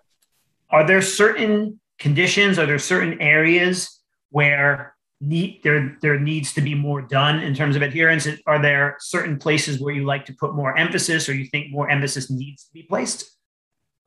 are 0.73 0.87
there 0.87 1.03
certain 1.03 1.79
conditions 1.99 2.59
are 2.59 2.67
there 2.67 2.79
certain 2.79 3.21
areas 3.21 4.01
where 4.31 4.95
need 5.23 5.61
there 5.63 5.97
there 6.03 6.19
needs 6.19 6.53
to 6.53 6.61
be 6.61 6.75
more 6.75 7.01
done 7.01 7.39
in 7.39 7.55
terms 7.55 7.77
of 7.77 7.83
adherence? 7.83 8.27
Are 8.47 8.61
there 8.61 8.97
certain 8.99 9.39
places 9.39 9.81
where 9.81 9.95
you 9.95 10.05
like 10.05 10.27
to 10.27 10.35
put 10.35 10.55
more 10.55 10.77
emphasis 10.77 11.29
or 11.29 11.35
you 11.35 11.47
think 11.47 11.71
more 11.71 11.89
emphasis 11.89 12.31
needs 12.31 12.65
to 12.65 12.73
be 12.73 12.83
placed? 12.83 13.31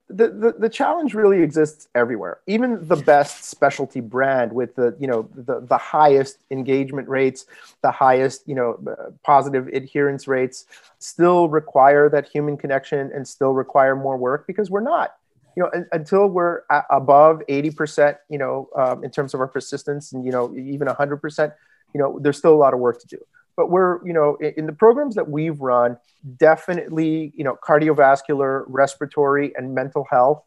The, 0.07 0.27
the, 0.27 0.55
the 0.59 0.69
challenge 0.69 1.15
really 1.15 1.41
exists 1.41 1.87
everywhere. 1.95 2.41
Even 2.45 2.87
the 2.87 2.95
best 2.95 3.45
specialty 3.45 4.01
brand 4.01 4.53
with 4.53 4.75
the 4.75 4.95
you 4.99 5.07
know 5.07 5.27
the, 5.33 5.61
the 5.61 5.77
highest 5.77 6.43
engagement 6.51 7.07
rates 7.07 7.45
the 7.81 7.91
highest 7.91 8.47
you 8.47 8.55
know 8.55 8.77
uh, 8.87 9.11
positive 9.23 9.67
adherence 9.69 10.27
rates 10.27 10.65
still 10.99 11.49
require 11.49 12.09
that 12.09 12.27
human 12.27 12.57
connection 12.57 13.11
and 13.15 13.27
still 13.27 13.53
require 13.53 13.95
more 13.95 14.17
work 14.17 14.45
because 14.45 14.69
we're 14.69 14.81
not 14.81 15.15
you 15.55 15.63
know, 15.63 15.85
until 15.91 16.27
we're 16.27 16.61
above 16.89 17.41
80%, 17.47 18.17
you 18.29 18.37
know, 18.37 18.69
um, 18.75 19.03
in 19.03 19.09
terms 19.09 19.33
of 19.33 19.39
our 19.39 19.47
persistence 19.47 20.11
and, 20.11 20.25
you 20.25 20.31
know, 20.31 20.53
even 20.55 20.87
100%, 20.87 21.53
you 21.93 22.01
know, 22.01 22.19
there's 22.21 22.37
still 22.37 22.53
a 22.53 22.55
lot 22.55 22.73
of 22.73 22.79
work 22.79 22.99
to 22.99 23.07
do. 23.07 23.17
But 23.55 23.71
we're, 23.71 24.05
you 24.05 24.11
know, 24.11 24.35
in, 24.35 24.65
the 24.65 24.73
programs 24.73 25.15
that 25.15 25.29
we've 25.29 25.59
run, 25.61 25.97
definitely, 26.35 27.31
you 27.35 27.45
know, 27.45 27.57
cardiovascular, 27.63 28.65
respiratory, 28.67 29.53
and 29.55 29.73
mental 29.73 30.05
health 30.09 30.43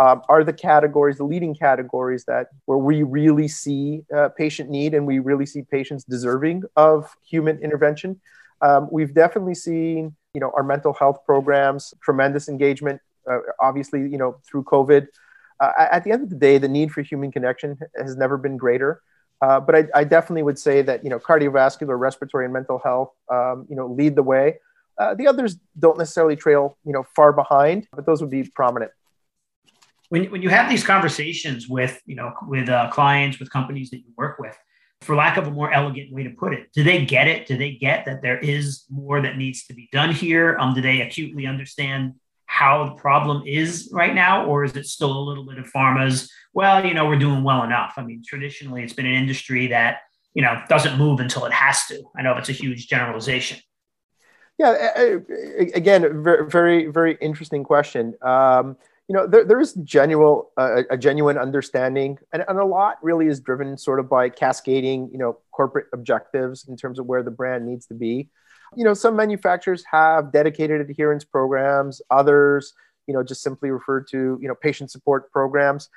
um, 0.00 0.22
are 0.28 0.42
the 0.42 0.52
categories, 0.52 1.18
the 1.18 1.24
leading 1.24 1.54
categories 1.54 2.24
that 2.24 2.48
where 2.64 2.78
we 2.78 3.04
really 3.04 3.46
see 3.46 4.02
uh, 4.14 4.28
patient 4.30 4.70
need 4.70 4.92
and 4.92 5.06
we 5.06 5.20
really 5.20 5.46
see 5.46 5.62
patients 5.62 6.02
deserving 6.02 6.64
of 6.74 7.16
human 7.24 7.58
intervention. 7.60 8.20
Um, 8.60 8.88
we've 8.90 9.14
definitely 9.14 9.54
seen, 9.54 10.16
you 10.34 10.40
know, 10.40 10.50
our 10.56 10.64
mental 10.64 10.92
health 10.94 11.24
programs, 11.24 11.94
tremendous 12.02 12.48
engagement 12.48 13.00
uh, 13.30 13.38
obviously, 13.60 14.00
you 14.00 14.18
know, 14.18 14.40
through 14.48 14.64
COVID. 14.64 15.06
Uh, 15.60 15.72
at 15.90 16.04
the 16.04 16.12
end 16.12 16.22
of 16.22 16.30
the 16.30 16.36
day, 16.36 16.58
the 16.58 16.68
need 16.68 16.92
for 16.92 17.02
human 17.02 17.32
connection 17.32 17.78
has 17.96 18.16
never 18.16 18.36
been 18.36 18.56
greater. 18.56 19.02
Uh, 19.40 19.60
but 19.60 19.74
I, 19.74 19.84
I, 19.94 20.04
definitely 20.04 20.42
would 20.42 20.58
say 20.58 20.82
that 20.82 21.04
you 21.04 21.10
know 21.10 21.18
cardiovascular, 21.20 21.98
respiratory, 21.98 22.44
and 22.44 22.52
mental 22.52 22.80
health, 22.82 23.12
um, 23.32 23.66
you 23.68 23.76
know, 23.76 23.86
lead 23.86 24.16
the 24.16 24.22
way. 24.22 24.58
Uh, 24.98 25.14
the 25.14 25.28
others 25.28 25.56
don't 25.78 25.96
necessarily 25.96 26.34
trail, 26.34 26.76
you 26.84 26.92
know, 26.92 27.04
far 27.14 27.32
behind, 27.32 27.86
but 27.92 28.04
those 28.04 28.20
would 28.20 28.30
be 28.30 28.42
prominent. 28.42 28.90
when, 30.08 30.24
when 30.30 30.42
you 30.42 30.48
have 30.48 30.68
these 30.68 30.82
conversations 30.82 31.68
with 31.68 32.00
you 32.06 32.16
know 32.16 32.32
with 32.48 32.68
uh, 32.68 32.90
clients 32.90 33.38
with 33.38 33.50
companies 33.50 33.90
that 33.90 33.98
you 33.98 34.12
work 34.16 34.38
with 34.38 34.56
for 35.02 35.14
lack 35.14 35.36
of 35.36 35.46
a 35.46 35.50
more 35.50 35.72
elegant 35.72 36.12
way 36.12 36.24
to 36.24 36.30
put 36.30 36.52
it 36.52 36.68
do 36.72 36.82
they 36.82 37.04
get 37.04 37.28
it 37.28 37.46
do 37.46 37.56
they 37.56 37.72
get 37.72 38.04
that 38.06 38.22
there 38.22 38.38
is 38.38 38.84
more 38.90 39.20
that 39.20 39.36
needs 39.36 39.64
to 39.66 39.74
be 39.74 39.88
done 39.92 40.12
here 40.12 40.56
um, 40.58 40.74
do 40.74 40.80
they 40.80 41.00
acutely 41.02 41.46
understand 41.46 42.14
how 42.48 42.86
the 42.86 42.92
problem 42.92 43.42
is 43.46 43.88
right 43.92 44.14
now 44.14 44.44
or 44.46 44.64
is 44.64 44.74
it 44.74 44.86
still 44.86 45.12
a 45.16 45.24
little 45.28 45.44
bit 45.44 45.58
of 45.58 45.70
pharma's 45.70 46.32
well 46.54 46.84
you 46.84 46.94
know 46.94 47.06
we're 47.06 47.18
doing 47.18 47.44
well 47.44 47.62
enough? 47.62 47.94
I 47.96 48.02
mean 48.02 48.22
traditionally 48.26 48.82
it's 48.82 48.94
been 48.94 49.06
an 49.06 49.14
industry 49.14 49.68
that 49.68 49.98
you 50.34 50.42
know 50.42 50.60
doesn't 50.68 50.98
move 50.98 51.20
until 51.20 51.44
it 51.44 51.52
has 51.52 51.86
to. 51.86 52.02
I 52.16 52.22
know 52.22 52.36
it's 52.36 52.48
a 52.48 52.52
huge 52.52 52.88
generalization. 52.88 53.60
Yeah 54.58 55.18
again 55.74 56.22
very 56.48 56.86
very 56.86 57.16
interesting 57.20 57.62
question. 57.62 58.14
Um, 58.22 58.76
you 59.08 59.16
know, 59.16 59.26
there, 59.26 59.42
there 59.42 59.58
is 59.58 59.72
genuine, 59.84 60.42
uh, 60.58 60.82
a 60.90 60.98
genuine 60.98 61.38
understanding, 61.38 62.18
and, 62.34 62.44
and 62.46 62.58
a 62.58 62.64
lot 62.64 62.98
really 63.02 63.26
is 63.26 63.40
driven 63.40 63.78
sort 63.78 64.00
of 64.00 64.08
by 64.08 64.28
cascading, 64.28 65.08
you 65.10 65.16
know, 65.16 65.38
corporate 65.50 65.86
objectives 65.94 66.68
in 66.68 66.76
terms 66.76 66.98
of 66.98 67.06
where 67.06 67.22
the 67.22 67.30
brand 67.30 67.66
needs 67.66 67.86
to 67.86 67.94
be. 67.94 68.28
You 68.76 68.84
know, 68.84 68.94
some 68.94 69.16
manufacturers 69.16 69.84
have 69.90 70.32
dedicated 70.32 70.80
adherence 70.80 71.24
programs, 71.24 72.02
others, 72.10 72.74
you 73.06 73.14
know, 73.14 73.22
just 73.22 73.42
simply 73.42 73.70
refer 73.70 74.00
to, 74.10 74.38
you 74.40 74.48
know, 74.48 74.54
patient 74.54 74.90
support 74.90 75.30
programs. 75.32 75.88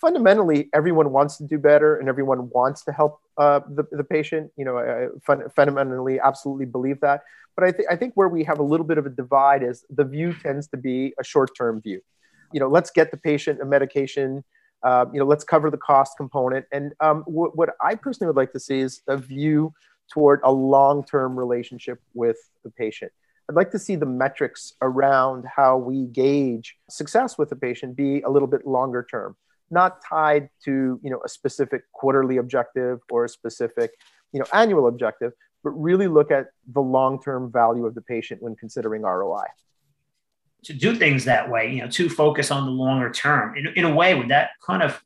Fundamentally, 0.00 0.70
everyone 0.72 1.10
wants 1.10 1.36
to 1.38 1.44
do 1.44 1.58
better 1.58 1.96
and 1.96 2.08
everyone 2.08 2.48
wants 2.50 2.84
to 2.84 2.92
help 2.92 3.20
uh, 3.38 3.60
the, 3.68 3.84
the 3.90 4.04
patient. 4.04 4.50
You 4.56 4.64
know, 4.64 4.78
I 4.78 5.08
fun- 5.24 5.50
fundamentally 5.54 6.20
absolutely 6.20 6.66
believe 6.66 7.00
that. 7.00 7.22
But 7.56 7.64
I, 7.64 7.72
th- 7.72 7.88
I 7.90 7.96
think 7.96 8.14
where 8.14 8.28
we 8.28 8.44
have 8.44 8.60
a 8.60 8.62
little 8.62 8.86
bit 8.86 8.98
of 8.98 9.06
a 9.06 9.10
divide 9.10 9.64
is 9.64 9.84
the 9.90 10.04
view 10.04 10.32
tends 10.32 10.68
to 10.68 10.76
be 10.76 11.12
a 11.18 11.24
short 11.24 11.50
term 11.56 11.80
view 11.82 12.00
you 12.52 12.60
know, 12.60 12.68
let's 12.68 12.90
get 12.90 13.10
the 13.10 13.16
patient 13.16 13.60
a 13.60 13.64
medication. 13.64 14.44
Uh, 14.82 15.04
you 15.12 15.18
know, 15.18 15.26
let's 15.26 15.44
cover 15.44 15.70
the 15.70 15.76
cost 15.76 16.16
component. 16.16 16.64
And 16.72 16.94
um, 17.00 17.22
what 17.26 17.70
I 17.82 17.94
personally 17.94 18.28
would 18.28 18.40
like 18.40 18.52
to 18.52 18.60
see 18.60 18.80
is 18.80 19.02
a 19.08 19.16
view 19.16 19.74
toward 20.12 20.40
a 20.44 20.52
long-term 20.52 21.38
relationship 21.38 22.00
with 22.14 22.36
the 22.64 22.70
patient. 22.70 23.12
I'd 23.48 23.56
like 23.56 23.70
to 23.72 23.78
see 23.78 23.96
the 23.96 24.06
metrics 24.06 24.74
around 24.80 25.44
how 25.44 25.76
we 25.76 26.06
gauge 26.06 26.76
success 26.88 27.36
with 27.36 27.50
the 27.50 27.56
patient 27.56 27.96
be 27.96 28.20
a 28.22 28.30
little 28.30 28.48
bit 28.48 28.66
longer 28.66 29.06
term, 29.10 29.36
not 29.70 30.04
tied 30.04 30.50
to 30.64 31.00
you 31.02 31.10
know 31.10 31.20
a 31.24 31.28
specific 31.28 31.82
quarterly 31.92 32.36
objective 32.36 33.00
or 33.10 33.24
a 33.24 33.28
specific 33.28 33.92
you 34.32 34.38
know 34.38 34.46
annual 34.52 34.86
objective, 34.86 35.32
but 35.64 35.70
really 35.70 36.06
look 36.06 36.30
at 36.30 36.46
the 36.72 36.80
long-term 36.80 37.50
value 37.50 37.86
of 37.86 37.94
the 37.94 38.02
patient 38.02 38.40
when 38.42 38.54
considering 38.54 39.02
ROI 39.02 39.46
to 40.64 40.72
do 40.72 40.94
things 40.94 41.24
that 41.24 41.50
way, 41.50 41.72
you 41.72 41.80
know, 41.80 41.88
to 41.88 42.08
focus 42.08 42.50
on 42.50 42.66
the 42.66 42.70
longer 42.70 43.10
term. 43.10 43.56
In, 43.56 43.66
in 43.76 43.84
a 43.84 43.94
way, 43.94 44.14
would 44.14 44.28
that 44.28 44.50
kind 44.64 44.82
of 44.82 45.02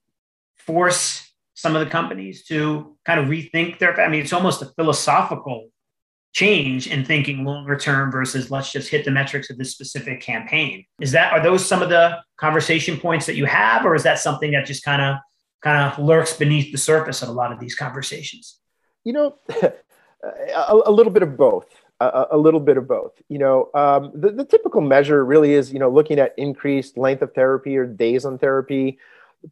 force 0.56 1.23
some 1.54 1.74
of 1.76 1.84
the 1.84 1.90
companies 1.90 2.44
to 2.44 2.96
kind 3.04 3.20
of 3.20 3.26
rethink 3.26 3.78
their? 3.78 3.98
I 4.00 4.08
mean, 4.08 4.20
it's 4.20 4.32
almost 4.32 4.62
a 4.62 4.66
philosophical 4.76 5.68
change 6.32 6.88
in 6.88 7.04
thinking 7.04 7.44
longer 7.44 7.76
term 7.76 8.10
versus 8.10 8.50
let's 8.50 8.72
just 8.72 8.88
hit 8.88 9.04
the 9.04 9.10
metrics 9.10 9.50
of 9.50 9.58
this 9.58 9.70
specific 9.70 10.20
campaign. 10.20 10.84
Is 11.00 11.12
that 11.12 11.32
are 11.32 11.42
those 11.42 11.64
some 11.64 11.82
of 11.82 11.88
the 11.88 12.18
conversation 12.36 12.98
points 12.98 13.26
that 13.26 13.36
you 13.36 13.46
have, 13.46 13.84
or 13.84 13.94
is 13.94 14.02
that 14.02 14.18
something 14.18 14.52
that 14.52 14.66
just 14.66 14.84
kind 14.84 15.00
of 15.00 15.16
kind 15.62 15.90
of 15.90 15.98
lurks 15.98 16.36
beneath 16.36 16.72
the 16.72 16.78
surface 16.78 17.22
of 17.22 17.28
a 17.28 17.32
lot 17.32 17.52
of 17.52 17.60
these 17.60 17.74
conversations? 17.74 18.58
You 19.04 19.12
know, 19.12 19.38
a, 19.62 20.80
a 20.86 20.90
little 20.90 21.12
bit 21.12 21.22
of 21.22 21.36
both 21.36 21.66
a, 22.00 22.26
a, 22.32 22.38
little 22.38 22.60
bit 22.60 22.76
of 22.76 22.88
both. 22.88 23.12
You 23.28 23.38
know, 23.38 23.70
um, 23.74 24.12
the, 24.14 24.30
the 24.30 24.44
typical 24.44 24.80
measure 24.80 25.24
really 25.24 25.52
is, 25.52 25.72
you 25.72 25.78
know, 25.78 25.90
looking 25.90 26.18
at 26.18 26.34
increased 26.36 26.96
length 26.96 27.22
of 27.22 27.34
therapy 27.34 27.76
or 27.76 27.86
days 27.86 28.24
on 28.24 28.38
therapy. 28.38 28.98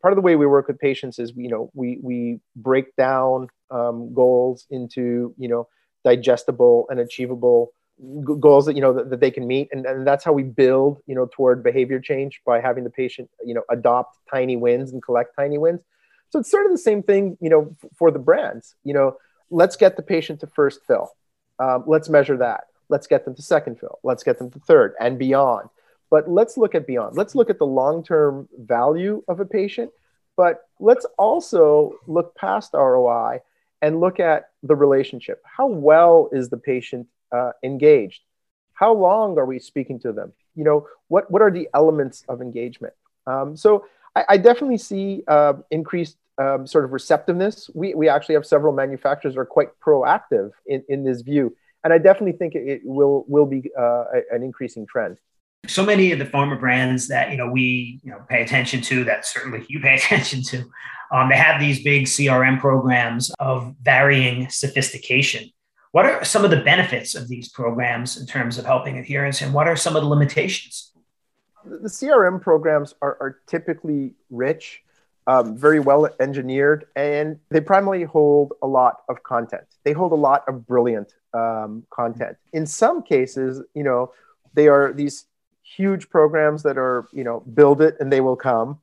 Part 0.01 0.13
of 0.13 0.17
the 0.17 0.23
way 0.23 0.37
we 0.37 0.47
work 0.47 0.69
with 0.69 0.79
patients 0.79 1.19
is, 1.19 1.33
you 1.37 1.49
know, 1.49 1.71
we 1.75 1.99
we 2.03 2.41
break 2.57 2.95
down 2.97 3.49
um, 3.71 4.13
goals 4.15 4.67
into, 4.71 5.35
you 5.39 5.49
know, 5.49 5.69
digestible 6.05 6.87
and 6.89 7.01
achievable 7.01 7.73
goals 8.25 8.67
that 8.67 8.75
you 8.75 8.81
know 8.81 8.93
that, 8.95 9.11
that, 9.11 9.21
they 9.21 9.31
can 9.31 9.47
meet, 9.47 9.69
and, 9.71 9.87
and 9.87 10.07
that's 10.07 10.25
how 10.25 10.33
we 10.33 10.43
build, 10.43 10.99
you 11.07 11.15
know, 11.15 11.29
toward 11.33 11.63
behavior 11.63 12.01
change 12.01 12.41
by 12.45 12.61
having 12.61 12.85
the 12.85 12.91
patient, 12.91 13.31
you 13.45 13.55
know, 13.55 13.63
adopt 13.71 14.17
tiny 14.31 14.57
wins 14.57 14.93
and 14.93 15.03
collect 15.03 15.37
tiny 15.37 15.59
wins. 15.59 15.81
So 16.31 16.39
it's 16.39 16.51
sort 16.51 16.65
of 16.65 16.73
the 16.73 16.79
same 16.79 17.03
thing, 17.03 17.37
you 17.41 17.51
know, 17.51 17.75
f- 17.85 17.91
for 17.97 18.11
the 18.11 18.19
brands. 18.19 18.75
You 18.83 18.95
know, 18.95 19.17
let's 19.51 19.77
get 19.77 19.97
the 19.97 20.03
patient 20.03 20.41
to 20.41 20.47
first 20.47 20.81
fill 20.87 21.11
um, 21.59 21.85
let's 21.87 22.09
measure 22.09 22.37
that. 22.39 22.65
Let's 22.89 23.07
get 23.07 23.25
them 23.25 23.35
to 23.35 23.43
second 23.43 23.79
fill. 23.79 23.99
Let's 24.03 24.23
get 24.23 24.39
them 24.39 24.51
to 24.51 24.59
third 24.61 24.95
and 25.01 25.19
beyond. 25.19 25.69
But 26.13 26.31
let's 26.31 26.59
look 26.59 26.75
at 26.75 26.87
beyond. 26.87 27.17
Let's 27.17 27.35
look 27.35 27.49
at 27.49 27.59
the 27.59 27.65
long 27.65 28.05
term 28.05 28.47
value 28.59 29.25
of 29.29 29.41
a 29.41 29.47
patient. 29.47 29.91
But 30.37 30.69
let's 30.79 31.07
also 31.17 31.95
look 32.07 32.35
past 32.35 32.75
ROI 32.75 33.41
and 33.81 33.99
look 33.99 34.21
at 34.21 34.51
the 34.63 34.77
relationship. 34.77 35.43
How 35.45 35.67
well 35.67 36.29
is 36.31 36.51
the 36.51 36.59
patient 36.59 37.07
uh, 37.35 37.53
engaged? 37.63 38.21
How 38.75 38.93
long 38.93 39.39
are 39.39 39.47
we 39.47 39.59
speaking 39.59 39.99
to 40.01 40.13
them? 40.13 40.35
You 40.55 40.65
know, 40.65 40.87
what, 41.09 41.31
what 41.31 41.41
are 41.41 41.51
the 41.51 41.69
elements 41.73 42.25
of 42.29 42.43
engagement? 42.43 42.93
Um, 43.27 43.57
so 43.57 43.87
I, 44.15 44.25
I, 44.31 44.37
definitely 44.37 44.79
see 44.79 45.23
uh, 45.29 45.55
increased 45.71 46.19
um, 46.37 46.67
sort 46.67 46.85
of 46.85 46.93
receptiveness. 46.93 47.71
We, 47.73 47.95
we 47.95 48.09
actually 48.09 48.35
have 48.35 48.45
several 48.45 48.75
manufacturers 48.75 49.35
that 49.35 49.41
are 49.41 49.47
quite 49.47 49.69
proactive 49.81 50.51
in, 50.67 50.85
in 50.91 51.05
this 51.05 51.23
view. 51.23 51.57
And 51.85 51.93
I 51.93 51.99
definitely 51.99 52.33
think 52.33 52.55
it, 52.55 52.83
will, 52.85 53.25
will 53.29 53.47
be 53.47 53.71
uh, 53.79 54.05
an 54.31 54.43
increasing 54.43 54.87
trend. 54.87 55.19
So 55.69 55.85
many 55.87 56.11
of 56.11 56.19
the 56.19 56.25
pharma 56.25 56.59
brands 56.59 57.09
that 57.09 57.31
you 57.31 57.37
know 57.37 57.49
we 57.49 58.01
you 58.03 58.11
know 58.11 58.21
pay 58.29 58.43
attention 58.43 58.81
to, 58.83 59.05
that 59.05 59.25
certainly 59.27 59.65
you 59.69 59.81
pay 59.81 59.95
attention 59.95 60.43
to, 60.45 60.65
um, 61.13 61.29
they 61.29 61.37
have 61.37 61.61
these 61.61 61.83
big 61.83 62.07
CRM 62.07 62.59
programs 62.59 63.31
of 63.39 63.75
varying 63.83 64.49
sophistication. 64.49 65.51
What 65.93 66.07
are 66.07 66.25
some 66.25 66.45
of 66.45 66.51
the 66.51 66.63
benefits 66.63 67.15
of 67.15 67.29
these 67.29 67.51
programs 67.51 68.19
in 68.19 68.27
terms 68.27 68.59
of 68.59 68.65
helping 68.65 68.99
adherence, 68.99 69.43
and 69.43 69.53
what 69.53 69.69
are 69.69 69.77
some 69.77 69.95
of 69.95 70.03
the 70.03 70.09
limitations? 70.09 70.93
The 71.65 71.89
CRM 71.89 72.41
programs 72.41 72.95
are, 73.03 73.17
are 73.21 73.39
typically 73.47 74.15
rich 74.31 74.83
um, 75.27 75.57
very 75.57 75.81
well 75.81 76.09
engineered, 76.19 76.87
and 76.97 77.39
they 77.51 77.61
primarily 77.61 78.05
hold 78.05 78.55
a 78.63 78.67
lot 78.67 79.03
of 79.09 79.23
content. 79.23 79.65
They 79.85 79.93
hold 79.93 80.13
a 80.13 80.17
lot 80.17 80.43
of 80.49 80.67
brilliant 80.67 81.15
um, 81.35 81.85
content. 81.91 82.37
In 82.53 82.67
some 82.67 83.03
cases, 83.03 83.63
you 83.75 83.85
know, 83.85 84.13
they 84.55 84.69
are 84.69 84.93
these 84.93 85.27
huge 85.77 86.09
programs 86.11 86.63
that 86.63 86.79
are, 86.79 87.09
you 87.13 87.25
know, 87.25 87.41
build 87.41 87.81
it 87.81 87.97
and 88.01 88.13
they 88.13 88.21
will 88.21 88.37
come. 88.37 88.79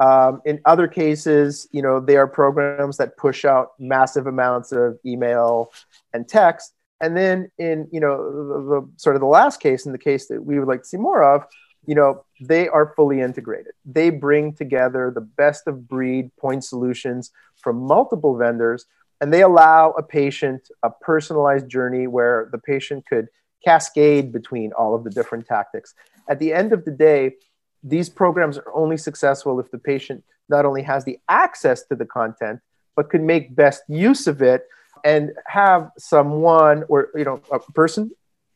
Um, 0.00 0.42
in 0.44 0.60
other 0.64 0.88
cases, 0.88 1.68
you 1.70 1.82
know, 1.82 2.00
they 2.00 2.16
are 2.16 2.26
programs 2.26 2.96
that 2.96 3.16
push 3.16 3.44
out 3.44 3.72
massive 3.78 4.26
amounts 4.26 4.72
of 4.72 4.98
email 5.06 5.72
and 6.12 6.28
text. 6.28 6.72
And 7.00 7.16
then 7.16 7.50
in, 7.58 7.88
you 7.92 8.00
know, 8.00 8.16
the, 8.16 8.62
the 8.62 8.90
sort 8.96 9.16
of 9.16 9.20
the 9.20 9.26
last 9.26 9.60
case, 9.60 9.86
in 9.86 9.92
the 9.92 9.98
case 9.98 10.26
that 10.28 10.44
we 10.44 10.58
would 10.58 10.68
like 10.68 10.82
to 10.82 10.88
see 10.88 10.96
more 10.96 11.22
of, 11.22 11.44
you 11.86 11.94
know, 11.94 12.24
they 12.40 12.68
are 12.68 12.94
fully 12.94 13.20
integrated. 13.20 13.72
They 13.84 14.10
bring 14.10 14.54
together 14.54 15.10
the 15.14 15.20
best 15.20 15.66
of 15.66 15.88
breed 15.88 16.34
point 16.36 16.64
solutions 16.64 17.30
from 17.60 17.76
multiple 17.76 18.36
vendors, 18.36 18.86
and 19.20 19.32
they 19.32 19.42
allow 19.42 19.90
a 19.90 20.02
patient 20.02 20.68
a 20.82 20.90
personalized 20.90 21.68
journey 21.68 22.06
where 22.06 22.48
the 22.52 22.58
patient 22.58 23.06
could 23.06 23.28
cascade 23.64 24.32
between 24.32 24.72
all 24.72 24.94
of 24.94 25.04
the 25.04 25.10
different 25.10 25.46
tactics. 25.46 25.94
At 26.28 26.38
the 26.38 26.52
end 26.52 26.72
of 26.72 26.84
the 26.84 26.90
day, 26.90 27.34
these 27.82 28.08
programs 28.08 28.58
are 28.58 28.74
only 28.74 28.96
successful 28.96 29.58
if 29.60 29.70
the 29.70 29.78
patient 29.78 30.24
not 30.48 30.64
only 30.64 30.82
has 30.82 31.04
the 31.04 31.18
access 31.28 31.84
to 31.86 31.96
the 31.96 32.04
content, 32.04 32.60
but 32.96 33.10
can 33.10 33.26
make 33.26 33.54
best 33.54 33.82
use 33.88 34.26
of 34.26 34.42
it 34.42 34.66
and 35.04 35.32
have 35.46 35.90
someone 35.98 36.84
or 36.88 37.08
you 37.14 37.24
know 37.24 37.40
a 37.50 37.58
person 37.72 38.10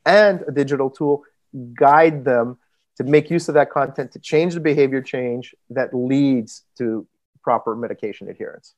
and 0.05 0.45
a 0.47 0.53
digital 0.53 0.91
tool 0.91 1.25
guide 1.75 2.25
them 2.25 2.59
to 2.97 3.05
make 3.05 3.31
use 3.31 3.49
of 3.49 3.55
that 3.55 3.71
content 3.71 4.13
to 4.13 4.19
change 4.19 4.55
the 4.55 4.61
behavior 4.61 5.03
change 5.03 5.55
that 5.71 5.93
leads 5.93 6.63
to 6.79 7.07
proper 7.43 7.77
medication 7.77 8.29
adherence. 8.29 8.75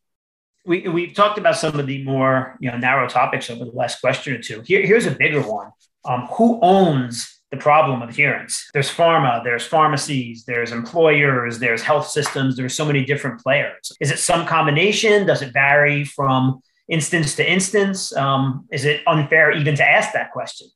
We, 0.67 0.89
we've 0.89 1.15
talked 1.15 1.39
about 1.39 1.57
some 1.57 1.79
of 1.79 1.87
the 1.87 2.03
more 2.05 2.57
you 2.61 2.71
know 2.71 2.79
narrow 2.79 3.09
topics 3.09 3.51
over 3.51 3.65
the 3.65 3.71
last 3.73 4.01
question 4.01 4.35
or 4.35 4.43
two. 4.43 4.63
Here, 4.63 4.85
here's 4.85 5.07
a 5.07 5.11
bigger 5.11 5.43
one. 5.43 5.73
Um, 6.05 6.27
who 6.33 6.59
owns 6.63 7.38
the 7.51 7.57
problem 7.57 8.03
of 8.03 8.09
adherence? 8.09 8.69
There's 8.73 8.91
pharma, 8.91 9.43
there's 9.43 9.65
pharmacies, 9.65 10.45
there's 10.45 10.73
employers, 10.73 11.59
there's 11.59 11.83
health 11.83 12.09
systems, 12.09 12.57
there's 12.57 12.75
so 12.75 12.85
many 12.85 13.05
different 13.05 13.41
players. 13.41 13.93
Is 14.01 14.11
it 14.11 14.19
some 14.19 14.47
combination? 14.47 15.27
Does 15.27 15.43
it 15.43 15.53
vary 15.53 16.05
from 16.05 16.63
instance 16.89 17.37
to 17.37 17.51
instance? 17.51 18.15
Um, 18.17 18.67
is 18.71 18.85
it 18.85 19.03
unfair 19.07 19.53
even 19.53 19.77
to 19.77 19.85
ask 19.85 20.13
that 20.13 20.33
question? 20.33 20.69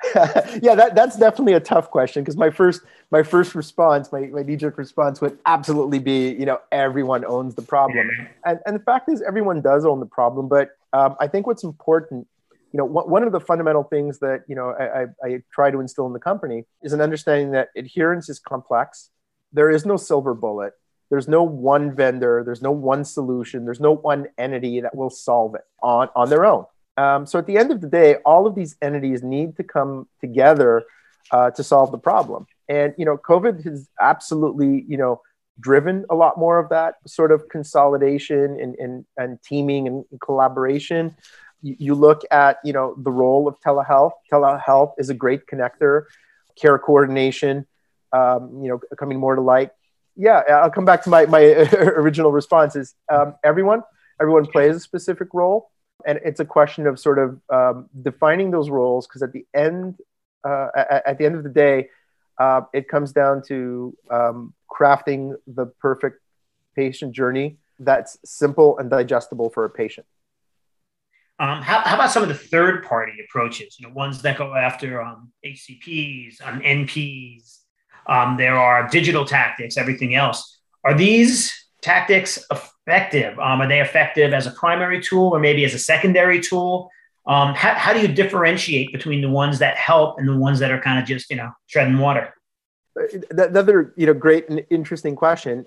yeah, 0.62 0.74
that, 0.74 0.94
that's 0.94 1.16
definitely 1.16 1.54
a 1.54 1.60
tough 1.60 1.90
question 1.90 2.22
because 2.22 2.36
my 2.36 2.50
first 2.50 2.82
my 3.10 3.22
first 3.22 3.54
response, 3.54 4.12
my, 4.12 4.20
my 4.26 4.42
knee-jerk 4.42 4.78
response 4.78 5.20
would 5.20 5.38
absolutely 5.46 5.98
be, 5.98 6.30
you 6.34 6.46
know, 6.46 6.60
everyone 6.70 7.24
owns 7.24 7.54
the 7.54 7.62
problem. 7.62 8.08
And, 8.44 8.60
and 8.66 8.76
the 8.76 8.80
fact 8.80 9.08
is 9.08 9.22
everyone 9.22 9.60
does 9.60 9.84
own 9.84 9.98
the 9.98 10.06
problem. 10.06 10.46
But 10.46 10.70
um, 10.92 11.16
I 11.20 11.26
think 11.26 11.46
what's 11.46 11.64
important, 11.64 12.28
you 12.72 12.78
know, 12.78 12.84
one 12.84 13.22
of 13.22 13.32
the 13.32 13.40
fundamental 13.40 13.82
things 13.82 14.18
that, 14.18 14.42
you 14.46 14.54
know, 14.54 14.70
I, 14.78 15.06
I, 15.26 15.42
try 15.50 15.70
to 15.70 15.80
instill 15.80 16.06
in 16.06 16.12
the 16.12 16.18
company 16.18 16.64
is 16.82 16.92
an 16.92 17.00
understanding 17.00 17.52
that 17.52 17.68
adherence 17.74 18.28
is 18.28 18.38
complex 18.38 19.10
there 19.52 19.70
is 19.70 19.86
no 19.86 19.96
silver 19.96 20.34
bullet. 20.34 20.74
There's 21.10 21.28
no 21.28 21.42
one 21.42 21.94
vendor. 21.94 22.42
There's 22.44 22.62
no 22.62 22.70
one 22.70 23.04
solution. 23.04 23.64
There's 23.64 23.80
no 23.80 23.92
one 23.92 24.26
entity 24.36 24.80
that 24.80 24.94
will 24.94 25.10
solve 25.10 25.54
it 25.54 25.62
on, 25.82 26.08
on 26.14 26.28
their 26.28 26.44
own. 26.44 26.66
Um, 26.96 27.26
so 27.26 27.38
at 27.38 27.46
the 27.46 27.56
end 27.56 27.70
of 27.70 27.80
the 27.80 27.86
day, 27.86 28.16
all 28.26 28.46
of 28.46 28.54
these 28.54 28.76
entities 28.82 29.22
need 29.22 29.56
to 29.56 29.64
come 29.64 30.08
together 30.20 30.84
uh, 31.30 31.50
to 31.52 31.62
solve 31.62 31.92
the 31.92 31.98
problem. 31.98 32.46
And 32.68 32.94
you 32.98 33.04
know, 33.04 33.16
COVID 33.16 33.64
has 33.64 33.88
absolutely 34.00 34.84
you 34.88 34.98
know 34.98 35.22
driven 35.60 36.04
a 36.10 36.14
lot 36.14 36.38
more 36.38 36.58
of 36.58 36.68
that 36.70 36.96
sort 37.06 37.32
of 37.32 37.48
consolidation 37.48 38.60
and 38.60 38.74
and, 38.76 39.06
and 39.16 39.40
teaming 39.42 39.86
and 39.86 40.04
collaboration. 40.20 41.14
You, 41.62 41.94
look 41.94 42.22
at 42.30 42.58
you 42.64 42.72
know 42.72 42.94
the 42.96 43.10
role 43.10 43.48
of 43.48 43.58
telehealth. 43.60 44.12
Telehealth 44.32 44.92
is 44.98 45.10
a 45.10 45.14
great 45.14 45.46
connector, 45.46 46.04
care 46.56 46.78
coordination. 46.78 47.66
Um, 48.12 48.62
you 48.62 48.68
know, 48.68 48.80
coming 48.96 49.18
more 49.18 49.34
to 49.34 49.40
light. 49.40 49.70
Yeah, 50.16 50.42
I'll 50.48 50.70
come 50.70 50.84
back 50.84 51.02
to 51.04 51.10
my 51.10 51.26
my 51.26 51.40
original 51.42 52.32
responses. 52.32 52.94
Um, 53.10 53.34
everyone 53.42 53.82
everyone 54.20 54.46
plays 54.46 54.76
a 54.76 54.80
specific 54.80 55.28
role 55.32 55.70
and 56.06 56.20
it's 56.24 56.40
a 56.40 56.44
question 56.44 56.86
of 56.86 56.98
sort 56.98 57.18
of 57.18 57.40
um, 57.50 57.88
defining 58.02 58.50
those 58.50 58.70
roles 58.70 59.06
because 59.06 59.22
at 59.22 59.32
the 59.32 59.46
end 59.54 59.98
uh, 60.44 60.68
at, 61.06 61.18
the 61.18 61.26
end 61.26 61.34
of 61.34 61.42
the 61.42 61.50
day 61.50 61.88
uh, 62.38 62.62
it 62.72 62.88
comes 62.88 63.12
down 63.12 63.42
to 63.42 63.96
um, 64.10 64.54
crafting 64.70 65.34
the 65.46 65.66
perfect 65.66 66.20
patient 66.76 67.12
journey 67.12 67.56
that's 67.80 68.18
simple 68.24 68.78
and 68.78 68.90
digestible 68.90 69.50
for 69.50 69.64
a 69.64 69.70
patient 69.70 70.06
um, 71.40 71.62
how, 71.62 71.80
how, 71.80 71.94
about 71.94 72.10
some 72.10 72.22
of 72.22 72.28
the 72.28 72.34
third 72.34 72.84
party 72.84 73.12
approaches 73.24 73.76
you 73.78 73.86
know 73.86 73.94
ones 73.94 74.22
that 74.22 74.36
go 74.38 74.54
after 74.54 75.02
um, 75.02 75.30
hcps 75.44 76.36
um, 76.44 76.60
nps 76.60 77.58
um, 78.06 78.36
there 78.36 78.56
are 78.56 78.88
digital 78.88 79.24
tactics 79.24 79.76
everything 79.76 80.14
else 80.14 80.58
are 80.84 80.94
these 80.94 81.52
tactics 81.82 82.44
effective? 82.50 83.38
Um, 83.38 83.60
are 83.60 83.68
they 83.68 83.80
effective 83.80 84.32
as 84.32 84.46
a 84.46 84.50
primary 84.52 85.02
tool 85.02 85.34
or 85.34 85.38
maybe 85.38 85.64
as 85.64 85.74
a 85.74 85.78
secondary 85.78 86.40
tool? 86.40 86.90
Um, 87.26 87.54
how, 87.54 87.74
how 87.74 87.92
do 87.92 88.00
you 88.00 88.08
differentiate 88.08 88.92
between 88.92 89.20
the 89.20 89.28
ones 89.28 89.58
that 89.58 89.76
help 89.76 90.18
and 90.18 90.28
the 90.28 90.36
ones 90.36 90.58
that 90.60 90.70
are 90.70 90.80
kind 90.80 90.98
of 90.98 91.04
just, 91.04 91.30
you 91.30 91.36
know, 91.36 91.50
treading 91.68 91.98
water? 91.98 92.34
Another, 93.30 93.92
you 93.96 94.06
know, 94.06 94.14
great 94.14 94.48
and 94.48 94.64
interesting 94.70 95.14
question. 95.14 95.66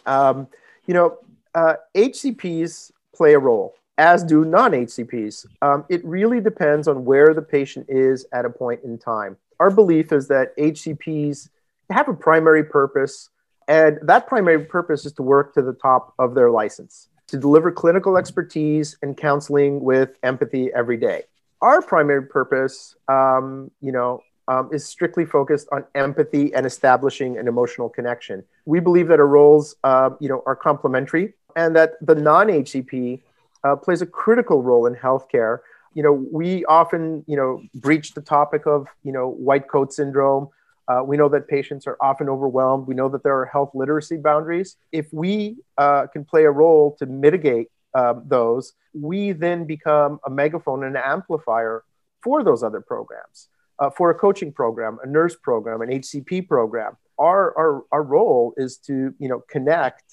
You 0.87 0.95
know, 0.95 1.17
uh, 1.53 1.75
HCPs 1.95 2.91
play 3.15 3.33
a 3.33 3.39
role, 3.39 3.75
as 3.97 4.23
do 4.23 4.45
non-HCPs. 4.45 5.45
Um, 5.61 5.85
it 5.89 6.03
really 6.05 6.39
depends 6.39 6.87
on 6.87 7.05
where 7.05 7.33
the 7.33 7.41
patient 7.41 7.85
is 7.89 8.25
at 8.33 8.45
a 8.45 8.49
point 8.49 8.81
in 8.83 8.97
time. 8.97 9.37
Our 9.59 9.69
belief 9.69 10.11
is 10.11 10.27
that 10.29 10.57
HCPs 10.57 11.49
have 11.89 12.07
a 12.07 12.13
primary 12.13 12.63
purpose 12.63 13.29
and 13.67 13.99
that 14.01 14.27
primary 14.27 14.65
purpose 14.65 15.05
is 15.05 15.13
to 15.13 15.23
work 15.23 15.53
to 15.53 15.61
the 15.61 15.73
top 15.73 16.13
of 16.19 16.35
their 16.35 16.49
license, 16.49 17.07
to 17.27 17.37
deliver 17.37 17.71
clinical 17.71 18.17
expertise 18.17 18.97
and 19.01 19.15
counseling 19.15 19.81
with 19.81 20.17
empathy 20.23 20.69
every 20.73 20.97
day. 20.97 21.23
Our 21.61 21.81
primary 21.81 22.23
purpose, 22.23 22.95
um, 23.07 23.71
you 23.81 23.91
know, 23.91 24.23
um, 24.47 24.69
is 24.73 24.85
strictly 24.85 25.25
focused 25.25 25.69
on 25.71 25.85
empathy 25.95 26.53
and 26.53 26.65
establishing 26.65 27.37
an 27.37 27.47
emotional 27.47 27.87
connection. 27.87 28.43
We 28.65 28.81
believe 28.81 29.07
that 29.07 29.19
our 29.19 29.27
roles, 29.27 29.75
uh, 29.83 30.09
you 30.19 30.27
know, 30.27 30.43
are 30.45 30.55
complementary, 30.55 31.33
and 31.55 31.73
that 31.75 31.93
the 32.01 32.15
non-HCP 32.15 33.21
uh, 33.63 33.75
plays 33.75 34.01
a 34.01 34.05
critical 34.05 34.61
role 34.61 34.85
in 34.85 34.95
healthcare. 34.95 35.59
You 35.93 36.03
know, 36.03 36.13
we 36.13 36.65
often, 36.65 37.23
you 37.27 37.35
know, 37.35 37.61
breach 37.75 38.13
the 38.13 38.21
topic 38.21 38.65
of, 38.65 38.87
you 39.03 39.11
know, 39.11 39.27
white 39.29 39.67
coat 39.67 39.91
syndrome 39.93 40.49
uh, 40.91 41.03
we 41.03 41.15
know 41.15 41.29
that 41.29 41.47
patients 41.47 41.87
are 41.87 41.97
often 42.01 42.27
overwhelmed. 42.27 42.87
We 42.87 42.95
know 42.95 43.07
that 43.09 43.23
there 43.23 43.37
are 43.37 43.45
health 43.45 43.71
literacy 43.73 44.17
boundaries. 44.17 44.75
If 44.91 45.07
we 45.13 45.57
uh, 45.77 46.07
can 46.07 46.25
play 46.25 46.43
a 46.43 46.51
role 46.51 46.95
to 46.99 47.05
mitigate 47.05 47.67
um, 47.93 48.23
those, 48.27 48.73
we 48.93 49.31
then 49.31 49.65
become 49.65 50.19
a 50.25 50.29
megaphone 50.29 50.83
and 50.83 50.97
an 50.97 51.03
amplifier 51.05 51.83
for 52.23 52.43
those 52.43 52.63
other 52.63 52.81
programs, 52.81 53.47
uh, 53.79 53.89
for 53.89 54.09
a 54.09 54.15
coaching 54.15 54.51
program, 54.51 54.97
a 55.03 55.07
nurse 55.07 55.35
program, 55.41 55.81
an 55.81 55.89
HCP 55.89 56.47
program. 56.47 56.97
Our, 57.17 57.57
our, 57.57 57.83
our 57.91 58.03
role 58.03 58.53
is 58.57 58.77
to 58.87 59.13
you 59.19 59.29
know 59.29 59.43
connect 59.49 60.03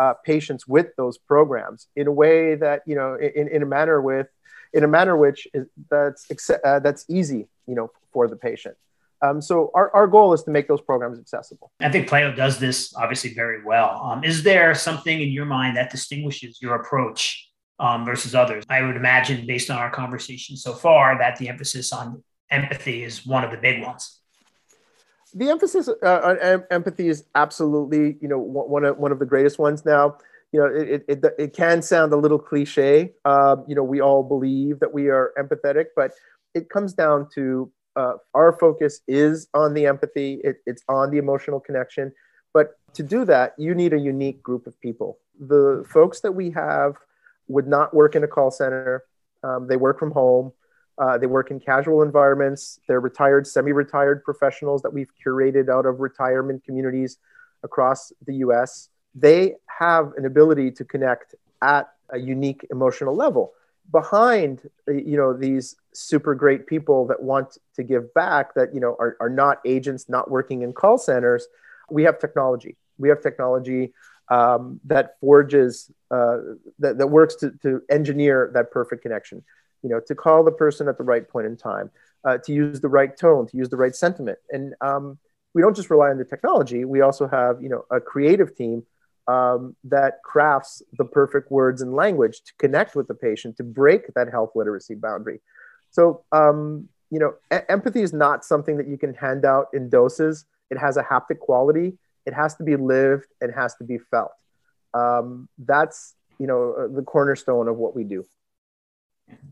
uh, 0.00 0.14
patients 0.24 0.66
with 0.66 0.88
those 0.96 1.18
programs 1.18 1.86
in 1.94 2.06
a 2.06 2.12
way 2.22 2.54
that 2.54 2.78
you 2.86 2.96
know 2.98 3.14
in, 3.14 3.48
in 3.48 3.62
a 3.62 3.66
manner 3.66 4.00
with 4.00 4.28
in 4.72 4.82
a 4.82 4.88
manner 4.88 5.16
which 5.16 5.46
is 5.52 5.66
that's 5.90 6.50
uh, 6.50 6.78
that's 6.80 7.04
easy 7.08 7.42
you 7.66 7.74
know 7.74 7.90
for 8.12 8.26
the 8.26 8.36
patient. 8.36 8.76
Um, 9.22 9.42
so 9.42 9.70
our, 9.74 9.94
our 9.94 10.06
goal 10.06 10.32
is 10.32 10.42
to 10.44 10.50
make 10.50 10.66
those 10.66 10.80
programs 10.80 11.18
accessible. 11.18 11.70
I 11.80 11.90
think 11.90 12.08
Pleio 12.08 12.34
does 12.34 12.58
this 12.58 12.94
obviously 12.96 13.34
very 13.34 13.62
well. 13.62 14.00
Um, 14.02 14.24
is 14.24 14.42
there 14.42 14.74
something 14.74 15.20
in 15.20 15.28
your 15.28 15.44
mind 15.44 15.76
that 15.76 15.90
distinguishes 15.90 16.62
your 16.62 16.76
approach 16.76 17.50
um, 17.78 18.06
versus 18.06 18.34
others? 18.34 18.64
I 18.70 18.80
would 18.80 18.96
imagine, 18.96 19.46
based 19.46 19.70
on 19.70 19.76
our 19.76 19.90
conversation 19.90 20.56
so 20.56 20.72
far, 20.72 21.18
that 21.18 21.36
the 21.36 21.50
emphasis 21.50 21.92
on 21.92 22.24
empathy 22.50 23.04
is 23.04 23.26
one 23.26 23.44
of 23.44 23.50
the 23.50 23.58
big 23.58 23.82
ones. 23.82 24.19
The 25.32 25.50
emphasis 25.50 25.88
uh, 25.88 26.20
on 26.24 26.38
em- 26.40 26.64
empathy 26.70 27.08
is 27.08 27.24
absolutely, 27.34 28.16
you 28.20 28.28
know, 28.28 28.38
one 28.38 28.84
of 28.84 28.98
one 28.98 29.12
of 29.12 29.18
the 29.18 29.26
greatest 29.26 29.58
ones 29.58 29.84
now. 29.84 30.16
You 30.52 30.60
know, 30.60 30.66
it, 30.66 31.04
it, 31.06 31.24
it 31.38 31.52
can 31.54 31.80
sound 31.80 32.12
a 32.12 32.16
little 32.16 32.38
cliche. 32.38 33.12
Um, 33.24 33.64
you 33.68 33.74
know, 33.74 33.84
we 33.84 34.00
all 34.00 34.24
believe 34.24 34.80
that 34.80 34.92
we 34.92 35.08
are 35.08 35.32
empathetic, 35.38 35.86
but 35.94 36.12
it 36.54 36.68
comes 36.70 36.92
down 36.92 37.28
to 37.34 37.70
uh, 37.96 38.14
our 38.34 38.52
focus 38.58 39.00
is 39.06 39.48
on 39.54 39.74
the 39.74 39.86
empathy, 39.86 40.40
it, 40.42 40.56
it's 40.66 40.82
on 40.88 41.10
the 41.10 41.18
emotional 41.18 41.60
connection. 41.60 42.12
But 42.52 42.78
to 42.94 43.02
do 43.02 43.24
that, 43.26 43.54
you 43.58 43.74
need 43.74 43.92
a 43.92 43.98
unique 43.98 44.42
group 44.42 44.66
of 44.66 44.78
people. 44.80 45.18
The 45.38 45.84
folks 45.88 46.20
that 46.20 46.32
we 46.32 46.50
have 46.50 46.96
would 47.48 47.68
not 47.68 47.94
work 47.94 48.14
in 48.16 48.24
a 48.24 48.28
call 48.28 48.50
center, 48.50 49.04
um, 49.42 49.68
they 49.68 49.76
work 49.76 49.98
from 49.98 50.10
home. 50.10 50.52
Uh, 51.00 51.16
they 51.16 51.26
work 51.26 51.50
in 51.50 51.58
casual 51.58 52.02
environments. 52.02 52.78
They're 52.86 53.00
retired, 53.00 53.46
semi 53.46 53.72
retired 53.72 54.22
professionals 54.22 54.82
that 54.82 54.92
we've 54.92 55.10
curated 55.24 55.70
out 55.70 55.86
of 55.86 56.00
retirement 56.00 56.62
communities 56.62 57.16
across 57.62 58.12
the 58.26 58.34
US. 58.46 58.90
They 59.14 59.54
have 59.66 60.12
an 60.18 60.26
ability 60.26 60.72
to 60.72 60.84
connect 60.84 61.34
at 61.62 61.90
a 62.10 62.18
unique 62.18 62.66
emotional 62.70 63.16
level 63.16 63.52
behind 63.90 64.68
uh, 64.88 64.92
you 64.92 65.16
know 65.16 65.32
these 65.32 65.76
super 65.92 66.34
great 66.34 66.66
people 66.66 67.06
that 67.06 67.20
want 67.22 67.58
to 67.74 67.82
give 67.82 68.12
back 68.14 68.54
that 68.54 68.74
you 68.74 68.80
know 68.80 68.96
are, 68.98 69.16
are 69.20 69.28
not 69.28 69.58
agents 69.64 70.08
not 70.08 70.30
working 70.30 70.62
in 70.62 70.72
call 70.72 70.98
centers 70.98 71.46
we 71.90 72.02
have 72.04 72.18
technology 72.18 72.76
we 72.98 73.08
have 73.08 73.20
technology 73.20 73.92
um, 74.28 74.78
that 74.84 75.16
forges 75.20 75.90
uh, 76.12 76.36
that, 76.78 76.98
that 76.98 77.08
works 77.08 77.34
to, 77.36 77.50
to 77.62 77.82
engineer 77.90 78.50
that 78.54 78.70
perfect 78.70 79.02
connection 79.02 79.42
you 79.82 79.88
know 79.88 80.00
to 80.00 80.14
call 80.14 80.44
the 80.44 80.52
person 80.52 80.88
at 80.88 80.98
the 80.98 81.04
right 81.04 81.28
point 81.28 81.46
in 81.46 81.56
time 81.56 81.90
uh, 82.24 82.38
to 82.38 82.52
use 82.52 82.80
the 82.80 82.88
right 82.88 83.16
tone 83.16 83.46
to 83.46 83.56
use 83.56 83.68
the 83.68 83.76
right 83.76 83.94
sentiment 83.94 84.38
and 84.50 84.74
um, 84.80 85.18
we 85.54 85.62
don't 85.62 85.76
just 85.76 85.90
rely 85.90 86.10
on 86.10 86.18
the 86.18 86.24
technology 86.24 86.84
we 86.84 87.00
also 87.00 87.26
have 87.26 87.62
you 87.62 87.68
know 87.68 87.84
a 87.90 88.00
creative 88.00 88.56
team 88.56 88.84
um, 89.30 89.76
that 89.84 90.22
crafts 90.24 90.82
the 90.98 91.04
perfect 91.04 91.50
words 91.50 91.82
and 91.82 91.94
language 91.94 92.42
to 92.42 92.52
connect 92.58 92.96
with 92.96 93.06
the 93.06 93.14
patient 93.14 93.56
to 93.58 93.62
break 93.62 94.12
that 94.14 94.28
health 94.28 94.52
literacy 94.56 94.94
boundary. 94.94 95.40
So, 95.90 96.24
um, 96.32 96.88
you 97.10 97.20
know, 97.20 97.34
e- 97.52 97.64
empathy 97.68 98.02
is 98.02 98.12
not 98.12 98.44
something 98.44 98.76
that 98.78 98.88
you 98.88 98.98
can 98.98 99.14
hand 99.14 99.44
out 99.44 99.68
in 99.72 99.88
doses. 99.88 100.46
It 100.70 100.78
has 100.78 100.96
a 100.96 101.02
haptic 101.02 101.38
quality. 101.38 101.96
It 102.26 102.34
has 102.34 102.56
to 102.56 102.64
be 102.64 102.76
lived 102.76 103.26
and 103.40 103.54
has 103.54 103.74
to 103.76 103.84
be 103.84 103.98
felt. 103.98 104.32
Um, 104.94 105.48
that's 105.58 106.14
you 106.38 106.46
know 106.46 106.72
uh, 106.72 106.88
the 106.88 107.02
cornerstone 107.02 107.68
of 107.68 107.76
what 107.76 107.94
we 107.94 108.02
do. 108.02 108.24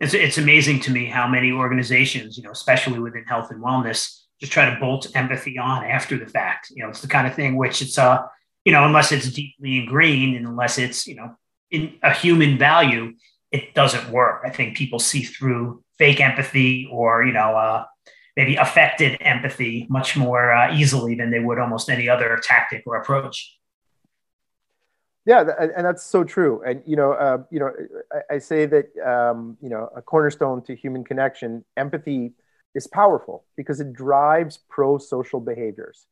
It's, 0.00 0.14
it's 0.14 0.38
amazing 0.38 0.80
to 0.80 0.90
me 0.90 1.06
how 1.06 1.26
many 1.26 1.52
organizations, 1.52 2.36
you 2.36 2.44
know, 2.44 2.52
especially 2.52 2.98
within 2.98 3.24
health 3.24 3.50
and 3.50 3.62
wellness, 3.62 4.22
just 4.40 4.52
try 4.52 4.72
to 4.72 4.78
bolt 4.78 5.08
empathy 5.14 5.58
on 5.58 5.84
after 5.84 6.16
the 6.16 6.26
fact. 6.26 6.70
You 6.70 6.82
know, 6.82 6.90
it's 6.90 7.00
the 7.00 7.08
kind 7.08 7.26
of 7.26 7.34
thing 7.34 7.56
which 7.56 7.82
it's 7.82 7.98
uh 7.98 8.22
you 8.64 8.72
know, 8.72 8.84
unless 8.84 9.12
it's 9.12 9.30
deeply 9.30 9.78
ingrained 9.78 10.36
and 10.36 10.46
unless 10.46 10.76
it's, 10.76 11.06
you 11.06 11.14
know, 11.14 11.34
in 11.70 11.94
a 12.02 12.12
human 12.12 12.58
value, 12.58 13.14
it 13.50 13.72
doesn't 13.72 14.10
work. 14.10 14.42
I 14.44 14.50
think 14.50 14.76
people 14.76 14.98
see 14.98 15.22
through 15.22 15.82
fake 15.96 16.20
empathy 16.20 16.86
or, 16.92 17.24
you 17.24 17.32
know, 17.32 17.56
uh, 17.56 17.84
maybe 18.36 18.56
affected 18.56 19.16
empathy 19.20 19.86
much 19.88 20.18
more 20.18 20.52
uh, 20.52 20.74
easily 20.76 21.14
than 21.14 21.30
they 21.30 21.40
would 21.40 21.58
almost 21.58 21.88
any 21.88 22.10
other 22.10 22.38
tactic 22.42 22.82
or 22.86 22.96
approach. 22.96 23.57
Yeah, 25.28 25.44
and 25.60 25.84
that's 25.86 26.02
so 26.02 26.24
true. 26.24 26.62
And 26.66 26.82
you 26.86 26.96
know, 26.96 27.12
uh, 27.12 27.44
you 27.50 27.60
know, 27.60 27.70
I, 28.30 28.36
I 28.36 28.38
say 28.38 28.66
that 28.66 28.86
um, 29.06 29.58
you 29.60 29.68
know, 29.68 29.90
a 29.94 30.00
cornerstone 30.00 30.62
to 30.64 30.74
human 30.74 31.04
connection, 31.04 31.64
empathy 31.76 32.32
is 32.74 32.86
powerful 32.86 33.44
because 33.56 33.80
it 33.80 33.92
drives 33.92 34.58
pro-social 34.70 35.40
behaviors. 35.40 36.06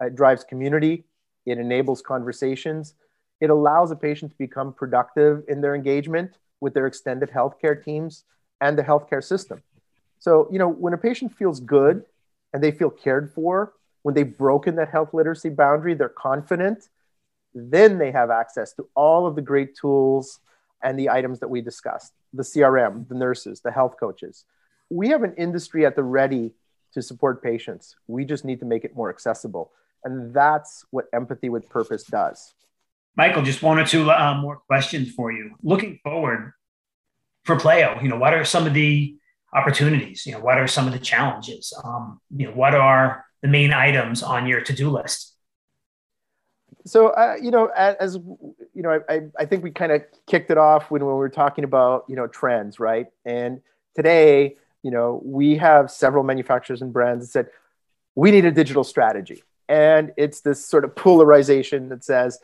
It 0.00 0.16
drives 0.16 0.44
community, 0.44 1.04
it 1.46 1.58
enables 1.58 2.02
conversations. 2.02 2.94
It 3.42 3.50
allows 3.50 3.90
a 3.90 3.96
patient 3.96 4.32
to 4.32 4.38
become 4.38 4.72
productive 4.72 5.44
in 5.48 5.60
their 5.60 5.74
engagement 5.74 6.38
with 6.60 6.74
their 6.74 6.86
extended 6.86 7.30
healthcare 7.30 7.82
teams 7.84 8.24
and 8.60 8.78
the 8.78 8.84
healthcare 8.84 9.22
system. 9.24 9.62
So, 10.20 10.48
you 10.50 10.58
know, 10.58 10.68
when 10.68 10.92
a 10.94 10.98
patient 10.98 11.34
feels 11.36 11.60
good 11.60 12.04
and 12.52 12.62
they 12.62 12.70
feel 12.70 12.90
cared 12.90 13.32
for, 13.34 13.74
when 14.02 14.14
they've 14.14 14.36
broken 14.38 14.76
that 14.76 14.90
health 14.90 15.14
literacy 15.14 15.50
boundary, 15.50 15.94
they're 15.94 16.08
confident, 16.08 16.88
then 17.54 17.98
they 17.98 18.10
have 18.10 18.30
access 18.30 18.72
to 18.74 18.88
all 18.94 19.26
of 19.26 19.36
the 19.36 19.42
great 19.42 19.76
tools 19.76 20.40
and 20.82 20.98
the 20.98 21.10
items 21.10 21.40
that 21.40 21.48
we 21.48 21.60
discussed 21.60 22.12
the 22.32 22.42
CRM, 22.42 23.08
the 23.08 23.14
nurses, 23.14 23.60
the 23.60 23.70
health 23.70 23.96
coaches. 24.00 24.44
We 24.90 25.08
have 25.08 25.22
an 25.22 25.34
industry 25.34 25.84
at 25.86 25.96
the 25.96 26.02
ready 26.02 26.52
to 26.94 27.02
support 27.02 27.42
patients. 27.42 27.96
We 28.06 28.24
just 28.24 28.44
need 28.44 28.60
to 28.60 28.66
make 28.66 28.84
it 28.84 28.96
more 28.96 29.10
accessible. 29.10 29.72
And 30.04 30.34
that's 30.34 30.84
what 30.90 31.06
empathy 31.12 31.48
with 31.48 31.68
purpose 31.68 32.04
does. 32.04 32.54
Michael, 33.16 33.42
just 33.42 33.62
one 33.62 33.78
or 33.78 33.86
two 33.86 34.10
uh, 34.10 34.34
more 34.40 34.56
questions 34.66 35.10
for 35.12 35.30
you. 35.30 35.52
Looking 35.62 36.00
forward 36.02 36.52
for 37.44 37.56
Pleio, 37.56 38.02
you 38.02 38.08
know, 38.08 38.16
what 38.16 38.34
are 38.34 38.44
some 38.44 38.66
of 38.66 38.74
the 38.74 39.16
opportunities? 39.52 40.24
You 40.24 40.32
know, 40.32 40.40
what 40.40 40.58
are 40.58 40.66
some 40.66 40.86
of 40.86 40.92
the 40.92 40.98
challenges? 40.98 41.72
Um, 41.84 42.20
you 42.34 42.46
know, 42.46 42.52
what 42.52 42.74
are 42.74 43.24
the 43.42 43.48
main 43.48 43.72
items 43.72 44.22
on 44.22 44.46
your 44.46 44.62
to-do 44.62 44.88
list? 44.88 45.31
So, 46.84 47.08
uh, 47.08 47.36
you 47.40 47.50
know, 47.50 47.66
as, 47.66 48.14
you 48.74 48.82
know, 48.82 49.00
I, 49.08 49.22
I 49.38 49.44
think 49.46 49.62
we 49.62 49.70
kind 49.70 49.92
of 49.92 50.02
kicked 50.26 50.50
it 50.50 50.58
off 50.58 50.90
when, 50.90 51.04
when 51.04 51.14
we 51.14 51.18
were 51.18 51.28
talking 51.28 51.64
about, 51.64 52.04
you 52.08 52.16
know, 52.16 52.26
trends, 52.26 52.80
right? 52.80 53.06
And 53.24 53.60
today, 53.94 54.56
you 54.82 54.90
know, 54.90 55.20
we 55.24 55.56
have 55.58 55.90
several 55.90 56.24
manufacturers 56.24 56.82
and 56.82 56.92
brands 56.92 57.24
that 57.24 57.30
said, 57.30 57.46
we 58.14 58.30
need 58.30 58.44
a 58.44 58.50
digital 58.50 58.84
strategy. 58.84 59.42
And 59.68 60.12
it's 60.16 60.40
this 60.40 60.66
sort 60.66 60.84
of 60.84 60.96
polarization 60.96 61.88
that 61.90 62.04
says, 62.04 62.38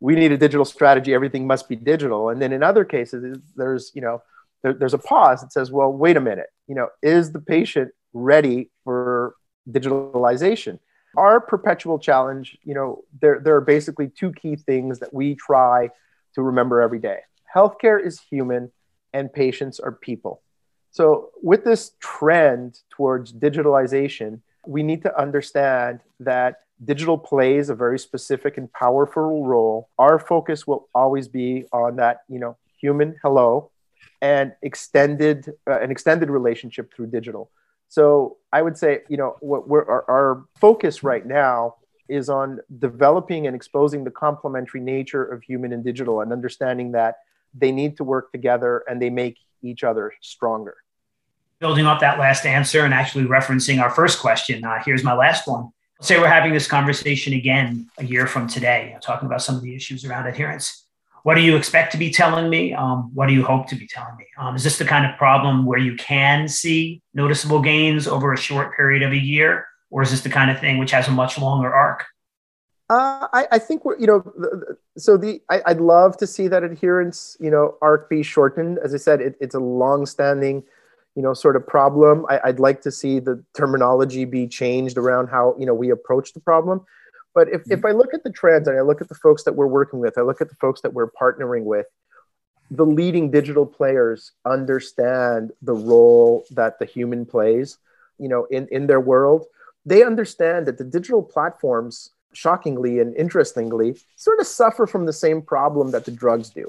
we 0.00 0.14
need 0.14 0.32
a 0.32 0.36
digital 0.36 0.66
strategy, 0.66 1.14
everything 1.14 1.46
must 1.46 1.66
be 1.68 1.76
digital. 1.76 2.28
And 2.28 2.42
then 2.42 2.52
in 2.52 2.62
other 2.62 2.84
cases, 2.84 3.38
there's, 3.56 3.90
you 3.94 4.02
know, 4.02 4.22
there, 4.62 4.74
there's 4.74 4.94
a 4.94 4.98
pause 4.98 5.40
that 5.40 5.52
says, 5.52 5.72
well, 5.72 5.90
wait 5.90 6.16
a 6.18 6.20
minute, 6.20 6.48
you 6.66 6.74
know, 6.74 6.88
is 7.02 7.32
the 7.32 7.40
patient 7.40 7.92
ready 8.12 8.70
for 8.84 9.34
digitalization? 9.70 10.78
Our 11.16 11.40
perpetual 11.40 11.98
challenge, 11.98 12.58
you 12.64 12.74
know, 12.74 13.04
there, 13.20 13.40
there 13.40 13.56
are 13.56 13.60
basically 13.60 14.08
two 14.08 14.32
key 14.32 14.56
things 14.56 14.98
that 15.00 15.12
we 15.12 15.34
try 15.34 15.90
to 16.34 16.42
remember 16.42 16.80
every 16.80 16.98
day. 16.98 17.20
Healthcare 17.54 18.04
is 18.04 18.20
human 18.20 18.72
and 19.12 19.32
patients 19.32 19.78
are 19.78 19.92
people. 19.92 20.42
So, 20.90 21.30
with 21.42 21.64
this 21.64 21.92
trend 22.00 22.80
towards 22.90 23.32
digitalization, 23.32 24.40
we 24.66 24.82
need 24.82 25.02
to 25.02 25.20
understand 25.20 26.00
that 26.20 26.60
digital 26.84 27.18
plays 27.18 27.68
a 27.68 27.74
very 27.74 27.98
specific 27.98 28.58
and 28.58 28.72
powerful 28.72 29.46
role. 29.46 29.88
Our 29.98 30.18
focus 30.18 30.66
will 30.66 30.88
always 30.94 31.28
be 31.28 31.64
on 31.72 31.96
that, 31.96 32.22
you 32.28 32.38
know, 32.38 32.56
human 32.80 33.16
hello 33.22 33.70
and 34.20 34.52
extended 34.62 35.50
uh, 35.68 35.80
an 35.80 35.90
extended 35.90 36.30
relationship 36.30 36.94
through 36.94 37.06
digital. 37.08 37.50
So 37.88 38.38
I 38.52 38.62
would 38.62 38.76
say, 38.76 39.00
you 39.08 39.16
know, 39.16 39.36
what 39.40 39.68
we're 39.68 39.84
our, 39.84 40.04
our 40.08 40.44
focus 40.56 41.02
right 41.02 41.24
now 41.24 41.76
is 42.08 42.28
on 42.28 42.60
developing 42.78 43.46
and 43.46 43.56
exposing 43.56 44.04
the 44.04 44.10
complementary 44.10 44.80
nature 44.80 45.24
of 45.24 45.42
human 45.42 45.72
and 45.72 45.82
digital 45.82 46.20
and 46.20 46.32
understanding 46.32 46.92
that 46.92 47.16
they 47.54 47.72
need 47.72 47.96
to 47.96 48.04
work 48.04 48.32
together 48.32 48.84
and 48.88 49.00
they 49.00 49.10
make 49.10 49.38
each 49.62 49.84
other 49.84 50.12
stronger 50.20 50.76
building 51.64 51.86
off 51.86 51.98
that 52.00 52.18
last 52.18 52.44
answer 52.44 52.84
and 52.84 52.92
actually 52.92 53.24
referencing 53.24 53.80
our 53.80 53.88
first 53.88 54.20
question, 54.20 54.62
uh, 54.64 54.82
here's 54.84 55.02
my 55.02 55.14
last 55.14 55.48
one. 55.48 55.70
Say 56.02 56.18
we're 56.18 56.28
having 56.28 56.52
this 56.52 56.66
conversation 56.66 57.32
again 57.32 57.88
a 57.96 58.04
year 58.04 58.26
from 58.26 58.46
today, 58.46 58.94
talking 59.00 59.24
about 59.24 59.40
some 59.40 59.54
of 59.54 59.62
the 59.62 59.74
issues 59.74 60.04
around 60.04 60.26
adherence. 60.26 60.83
What 61.24 61.36
do 61.36 61.40
you 61.40 61.56
expect 61.56 61.90
to 61.92 61.98
be 61.98 62.10
telling 62.10 62.50
me? 62.50 62.74
Um, 62.74 63.10
what 63.14 63.28
do 63.28 63.32
you 63.32 63.42
hope 63.42 63.66
to 63.68 63.74
be 63.74 63.86
telling 63.86 64.14
me? 64.18 64.26
Um, 64.36 64.56
is 64.56 64.62
this 64.62 64.76
the 64.76 64.84
kind 64.84 65.10
of 65.10 65.16
problem 65.16 65.64
where 65.64 65.78
you 65.78 65.96
can 65.96 66.48
see 66.48 67.00
noticeable 67.14 67.62
gains 67.62 68.06
over 68.06 68.34
a 68.34 68.36
short 68.36 68.76
period 68.76 69.02
of 69.02 69.10
a 69.10 69.16
year? 69.16 69.66
Or 69.90 70.02
is 70.02 70.10
this 70.10 70.20
the 70.20 70.28
kind 70.28 70.50
of 70.50 70.60
thing 70.60 70.76
which 70.76 70.90
has 70.90 71.08
a 71.08 71.10
much 71.10 71.38
longer 71.38 71.72
arc? 71.74 72.04
Uh, 72.90 73.26
I, 73.32 73.48
I, 73.52 73.58
think 73.58 73.86
we're, 73.86 73.98
you 73.98 74.06
know, 74.06 74.22
so 74.98 75.16
the 75.16 75.40
I, 75.48 75.62
would 75.68 75.80
love 75.80 76.18
to 76.18 76.26
see 76.26 76.46
that 76.48 76.62
adherence, 76.62 77.38
you 77.40 77.50
know, 77.50 77.78
arc 77.80 78.10
be 78.10 78.22
shortened. 78.22 78.78
As 78.84 78.92
I 78.92 78.98
said, 78.98 79.22
it, 79.22 79.36
it's 79.40 79.54
a 79.54 79.60
long-standing 79.60 80.62
you 81.16 81.22
know 81.22 81.32
sort 81.32 81.54
of 81.56 81.64
problem 81.66 82.26
I, 82.28 82.40
would 82.46 82.58
like 82.58 82.82
to 82.82 82.90
see 82.90 83.20
the 83.20 83.42
terminology 83.56 84.24
be 84.24 84.48
changed 84.48 84.98
around 84.98 85.28
how 85.28 85.54
you 85.58 85.64
know 85.64 85.72
we 85.72 85.90
approach 85.90 86.32
the 86.32 86.40
problem 86.40 86.84
but 87.34 87.48
if, 87.48 87.62
if 87.62 87.80
mm-hmm. 87.80 87.86
i 87.86 87.90
look 87.90 88.14
at 88.14 88.22
the 88.24 88.30
trends 88.30 88.68
and 88.68 88.78
i 88.78 88.82
look 88.82 89.00
at 89.00 89.08
the 89.08 89.14
folks 89.14 89.44
that 89.44 89.54
we're 89.54 89.66
working 89.66 89.98
with 89.98 90.16
i 90.18 90.22
look 90.22 90.40
at 90.40 90.48
the 90.48 90.54
folks 90.56 90.80
that 90.80 90.92
we're 90.92 91.10
partnering 91.10 91.64
with 91.64 91.86
the 92.70 92.86
leading 92.86 93.30
digital 93.30 93.66
players 93.66 94.32
understand 94.44 95.52
the 95.62 95.74
role 95.74 96.44
that 96.50 96.78
the 96.78 96.84
human 96.84 97.24
plays 97.26 97.78
you 98.18 98.28
know 98.28 98.44
in, 98.46 98.66
in 98.68 98.86
their 98.86 99.00
world 99.00 99.44
they 99.86 100.02
understand 100.02 100.66
that 100.66 100.78
the 100.78 100.84
digital 100.84 101.22
platforms 101.22 102.10
shockingly 102.32 102.98
and 102.98 103.14
interestingly 103.16 103.96
sort 104.16 104.40
of 104.40 104.46
suffer 104.46 104.86
from 104.86 105.06
the 105.06 105.12
same 105.12 105.40
problem 105.42 105.90
that 105.90 106.04
the 106.04 106.10
drugs 106.10 106.50
do 106.50 106.66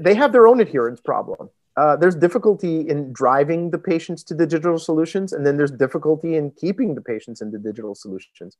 they 0.00 0.14
have 0.14 0.32
their 0.32 0.46
own 0.46 0.60
adherence 0.60 1.00
problem 1.00 1.48
uh, 1.78 1.94
there's 1.94 2.16
difficulty 2.16 2.88
in 2.88 3.12
driving 3.12 3.70
the 3.70 3.78
patients 3.78 4.24
to 4.24 4.34
the 4.34 4.44
digital 4.44 4.80
solutions, 4.80 5.32
and 5.32 5.46
then 5.46 5.56
there's 5.56 5.70
difficulty 5.70 6.34
in 6.34 6.50
keeping 6.50 6.96
the 6.96 7.00
patients 7.00 7.40
in 7.40 7.52
the 7.52 7.58
digital 7.58 7.94
solutions. 7.94 8.56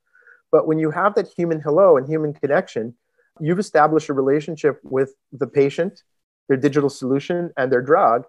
But 0.50 0.66
when 0.66 0.78
you 0.78 0.90
have 0.90 1.14
that 1.14 1.28
human 1.28 1.60
hello 1.60 1.96
and 1.96 2.08
human 2.08 2.32
connection, 2.32 2.94
you've 3.40 3.58
established 3.58 4.08
a 4.08 4.14
relationship 4.14 4.80
with 4.82 5.14
the 5.32 5.46
patient, 5.46 6.02
their 6.48 6.56
digital 6.56 6.90
solution, 6.90 7.52
and 7.56 7.70
their 7.70 7.82
drug. 7.82 8.24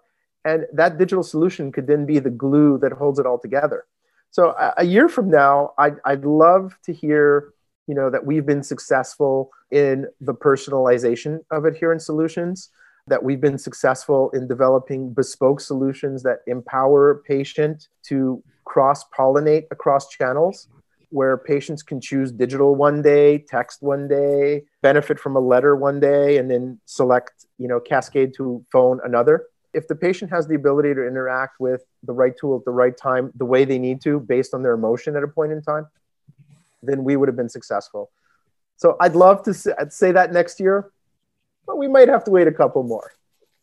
And 0.46 0.66
that 0.74 0.98
digital 0.98 1.24
solution 1.24 1.72
could 1.72 1.88
then 1.88 2.06
be 2.06 2.20
the 2.20 2.30
glue 2.30 2.78
that 2.80 2.92
holds 2.94 3.20
it 3.20 3.26
all 3.26 3.40
together. 3.40 3.86
So 4.32 4.56
a, 4.78 4.86
year 4.86 5.10
from 5.10 5.30
now, 5.30 5.74
I'd, 5.78 5.96
I'd 6.06 6.24
love 6.24 6.78
to 6.84 6.94
hear 6.94 7.54
you 7.88 7.96
know, 7.96 8.12
that 8.12 8.24
we've 8.24 8.46
been 8.46 8.62
successful 8.62 9.52
in 9.72 10.06
the 10.22 10.34
personalization 10.34 11.40
of 11.50 11.66
adherence 11.66 12.06
solutions 12.06 12.70
that 13.08 13.24
we've 13.24 13.42
been 13.42 13.58
successful 13.58 14.30
in 14.30 14.48
developing 14.48 15.12
bespoke 15.12 15.60
solutions 15.60 16.22
that 16.22 16.42
empower 16.46 17.24
patient 17.28 17.88
to 18.04 18.44
cross 18.66 19.04
pollinate 19.10 19.66
across 19.72 20.08
channels 20.08 20.68
where 21.10 21.38
patients 21.38 21.84
can 21.84 22.00
choose 22.00 22.32
digital 22.32 22.76
one 22.76 23.02
day 23.02 23.38
text 23.38 23.82
one 23.82 24.08
day 24.08 24.64
benefit 24.82 25.20
from 25.20 25.36
a 25.36 25.40
letter 25.40 25.76
one 25.76 26.00
day 26.00 26.38
and 26.38 26.50
then 26.50 26.80
select 26.86 27.46
you 27.58 27.68
know 27.68 27.80
cascade 27.80 28.34
to 28.36 28.64
phone 28.72 29.00
another 29.04 29.46
if 29.74 29.88
the 29.88 29.96
patient 29.96 30.32
has 30.32 30.48
the 30.48 30.56
ability 30.56 30.94
to 30.94 31.06
interact 31.06 31.60
with 31.60 31.82
the 32.04 32.14
right 32.14 32.34
tool 32.40 32.58
at 32.58 32.66
the 32.66 32.72
right 32.72 32.98
time 32.98 33.32
the 33.36 33.46
way 33.46 33.66
they 33.66 33.80
need 33.80 34.02
to 34.02 34.20
based 34.20 34.54
on 34.54 34.64
their 34.64 34.74
emotion 34.74 35.16
at 35.16 35.24
a 35.24 35.28
point 35.28 35.52
in 35.52 35.62
time 35.62 35.88
then 36.84 37.04
we 37.04 37.16
would 37.16 37.28
have 37.28 37.36
been 37.36 37.50
successful 37.50 38.12
so 38.78 38.96
i'd 39.02 39.16
love 39.16 39.44
to 39.44 39.54
say 39.54 40.12
that 40.12 40.32
next 40.32 40.60
year 40.60 40.92
but 41.70 41.78
we 41.78 41.88
might 41.88 42.08
have 42.08 42.24
to 42.24 42.32
wait 42.32 42.48
a 42.48 42.52
couple 42.52 42.82
more. 42.82 43.12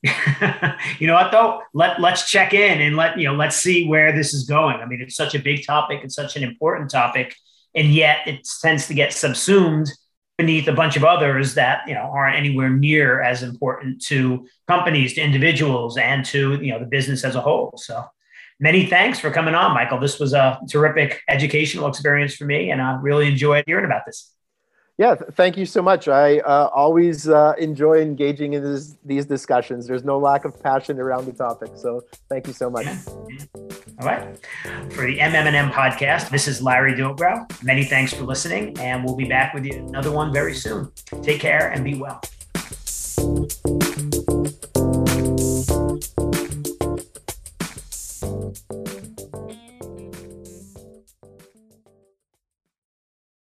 you 0.98 1.06
know 1.06 1.14
what 1.14 1.32
though? 1.32 1.62
Let 1.74 2.00
let's 2.00 2.30
check 2.30 2.54
in 2.54 2.80
and 2.80 2.96
let 2.96 3.18
you 3.18 3.24
know. 3.26 3.34
Let's 3.34 3.56
see 3.56 3.86
where 3.86 4.12
this 4.12 4.34
is 4.34 4.44
going. 4.44 4.76
I 4.76 4.86
mean, 4.86 5.00
it's 5.00 5.16
such 5.16 5.34
a 5.34 5.38
big 5.38 5.66
topic. 5.66 6.00
It's 6.02 6.14
such 6.14 6.36
an 6.36 6.42
important 6.42 6.90
topic, 6.90 7.34
and 7.74 7.92
yet 7.92 8.18
it 8.26 8.48
tends 8.62 8.86
to 8.88 8.94
get 8.94 9.12
subsumed 9.12 9.90
beneath 10.38 10.68
a 10.68 10.72
bunch 10.72 10.96
of 10.96 11.04
others 11.04 11.54
that 11.54 11.86
you 11.88 11.94
know 11.94 12.10
aren't 12.12 12.36
anywhere 12.36 12.70
near 12.70 13.22
as 13.22 13.42
important 13.42 14.02
to 14.06 14.46
companies, 14.68 15.14
to 15.14 15.20
individuals, 15.20 15.96
and 15.96 16.24
to 16.26 16.54
you 16.62 16.72
know 16.72 16.78
the 16.78 16.86
business 16.86 17.24
as 17.24 17.34
a 17.34 17.40
whole. 17.40 17.72
So, 17.76 18.04
many 18.60 18.86
thanks 18.86 19.18
for 19.18 19.30
coming 19.30 19.54
on, 19.54 19.74
Michael. 19.74 19.98
This 19.98 20.18
was 20.18 20.32
a 20.32 20.60
terrific 20.68 21.20
educational 21.28 21.88
experience 21.88 22.34
for 22.34 22.44
me, 22.44 22.70
and 22.70 22.80
I 22.80 22.98
really 23.00 23.28
enjoyed 23.28 23.64
hearing 23.66 23.84
about 23.84 24.02
this. 24.06 24.32
Yeah, 24.98 25.14
th- 25.14 25.30
thank 25.34 25.58
you 25.58 25.66
so 25.66 25.82
much. 25.82 26.08
I 26.08 26.38
uh, 26.38 26.70
always 26.74 27.28
uh, 27.28 27.52
enjoy 27.58 28.00
engaging 28.00 28.54
in 28.54 28.62
this, 28.62 28.96
these 29.04 29.26
discussions. 29.26 29.86
There's 29.86 30.04
no 30.04 30.18
lack 30.18 30.46
of 30.46 30.58
passion 30.62 30.98
around 30.98 31.26
the 31.26 31.32
topic. 31.32 31.70
So 31.74 32.02
thank 32.30 32.46
you 32.46 32.54
so 32.54 32.70
much. 32.70 32.86
All 34.00 34.06
right. 34.06 34.38
For 34.92 35.06
the 35.06 35.18
MM&M 35.18 35.70
podcast, 35.70 36.30
this 36.30 36.48
is 36.48 36.62
Larry 36.62 36.94
Dobrow. 36.94 37.46
Many 37.62 37.84
thanks 37.84 38.14
for 38.14 38.24
listening, 38.24 38.78
and 38.78 39.04
we'll 39.04 39.16
be 39.16 39.28
back 39.28 39.52
with 39.52 39.66
you 39.66 39.74
another 39.74 40.12
one 40.12 40.32
very 40.32 40.54
soon. 40.54 40.90
Take 41.22 41.40
care 41.40 41.70
and 41.72 41.84
be 41.84 41.94
well. 41.94 42.22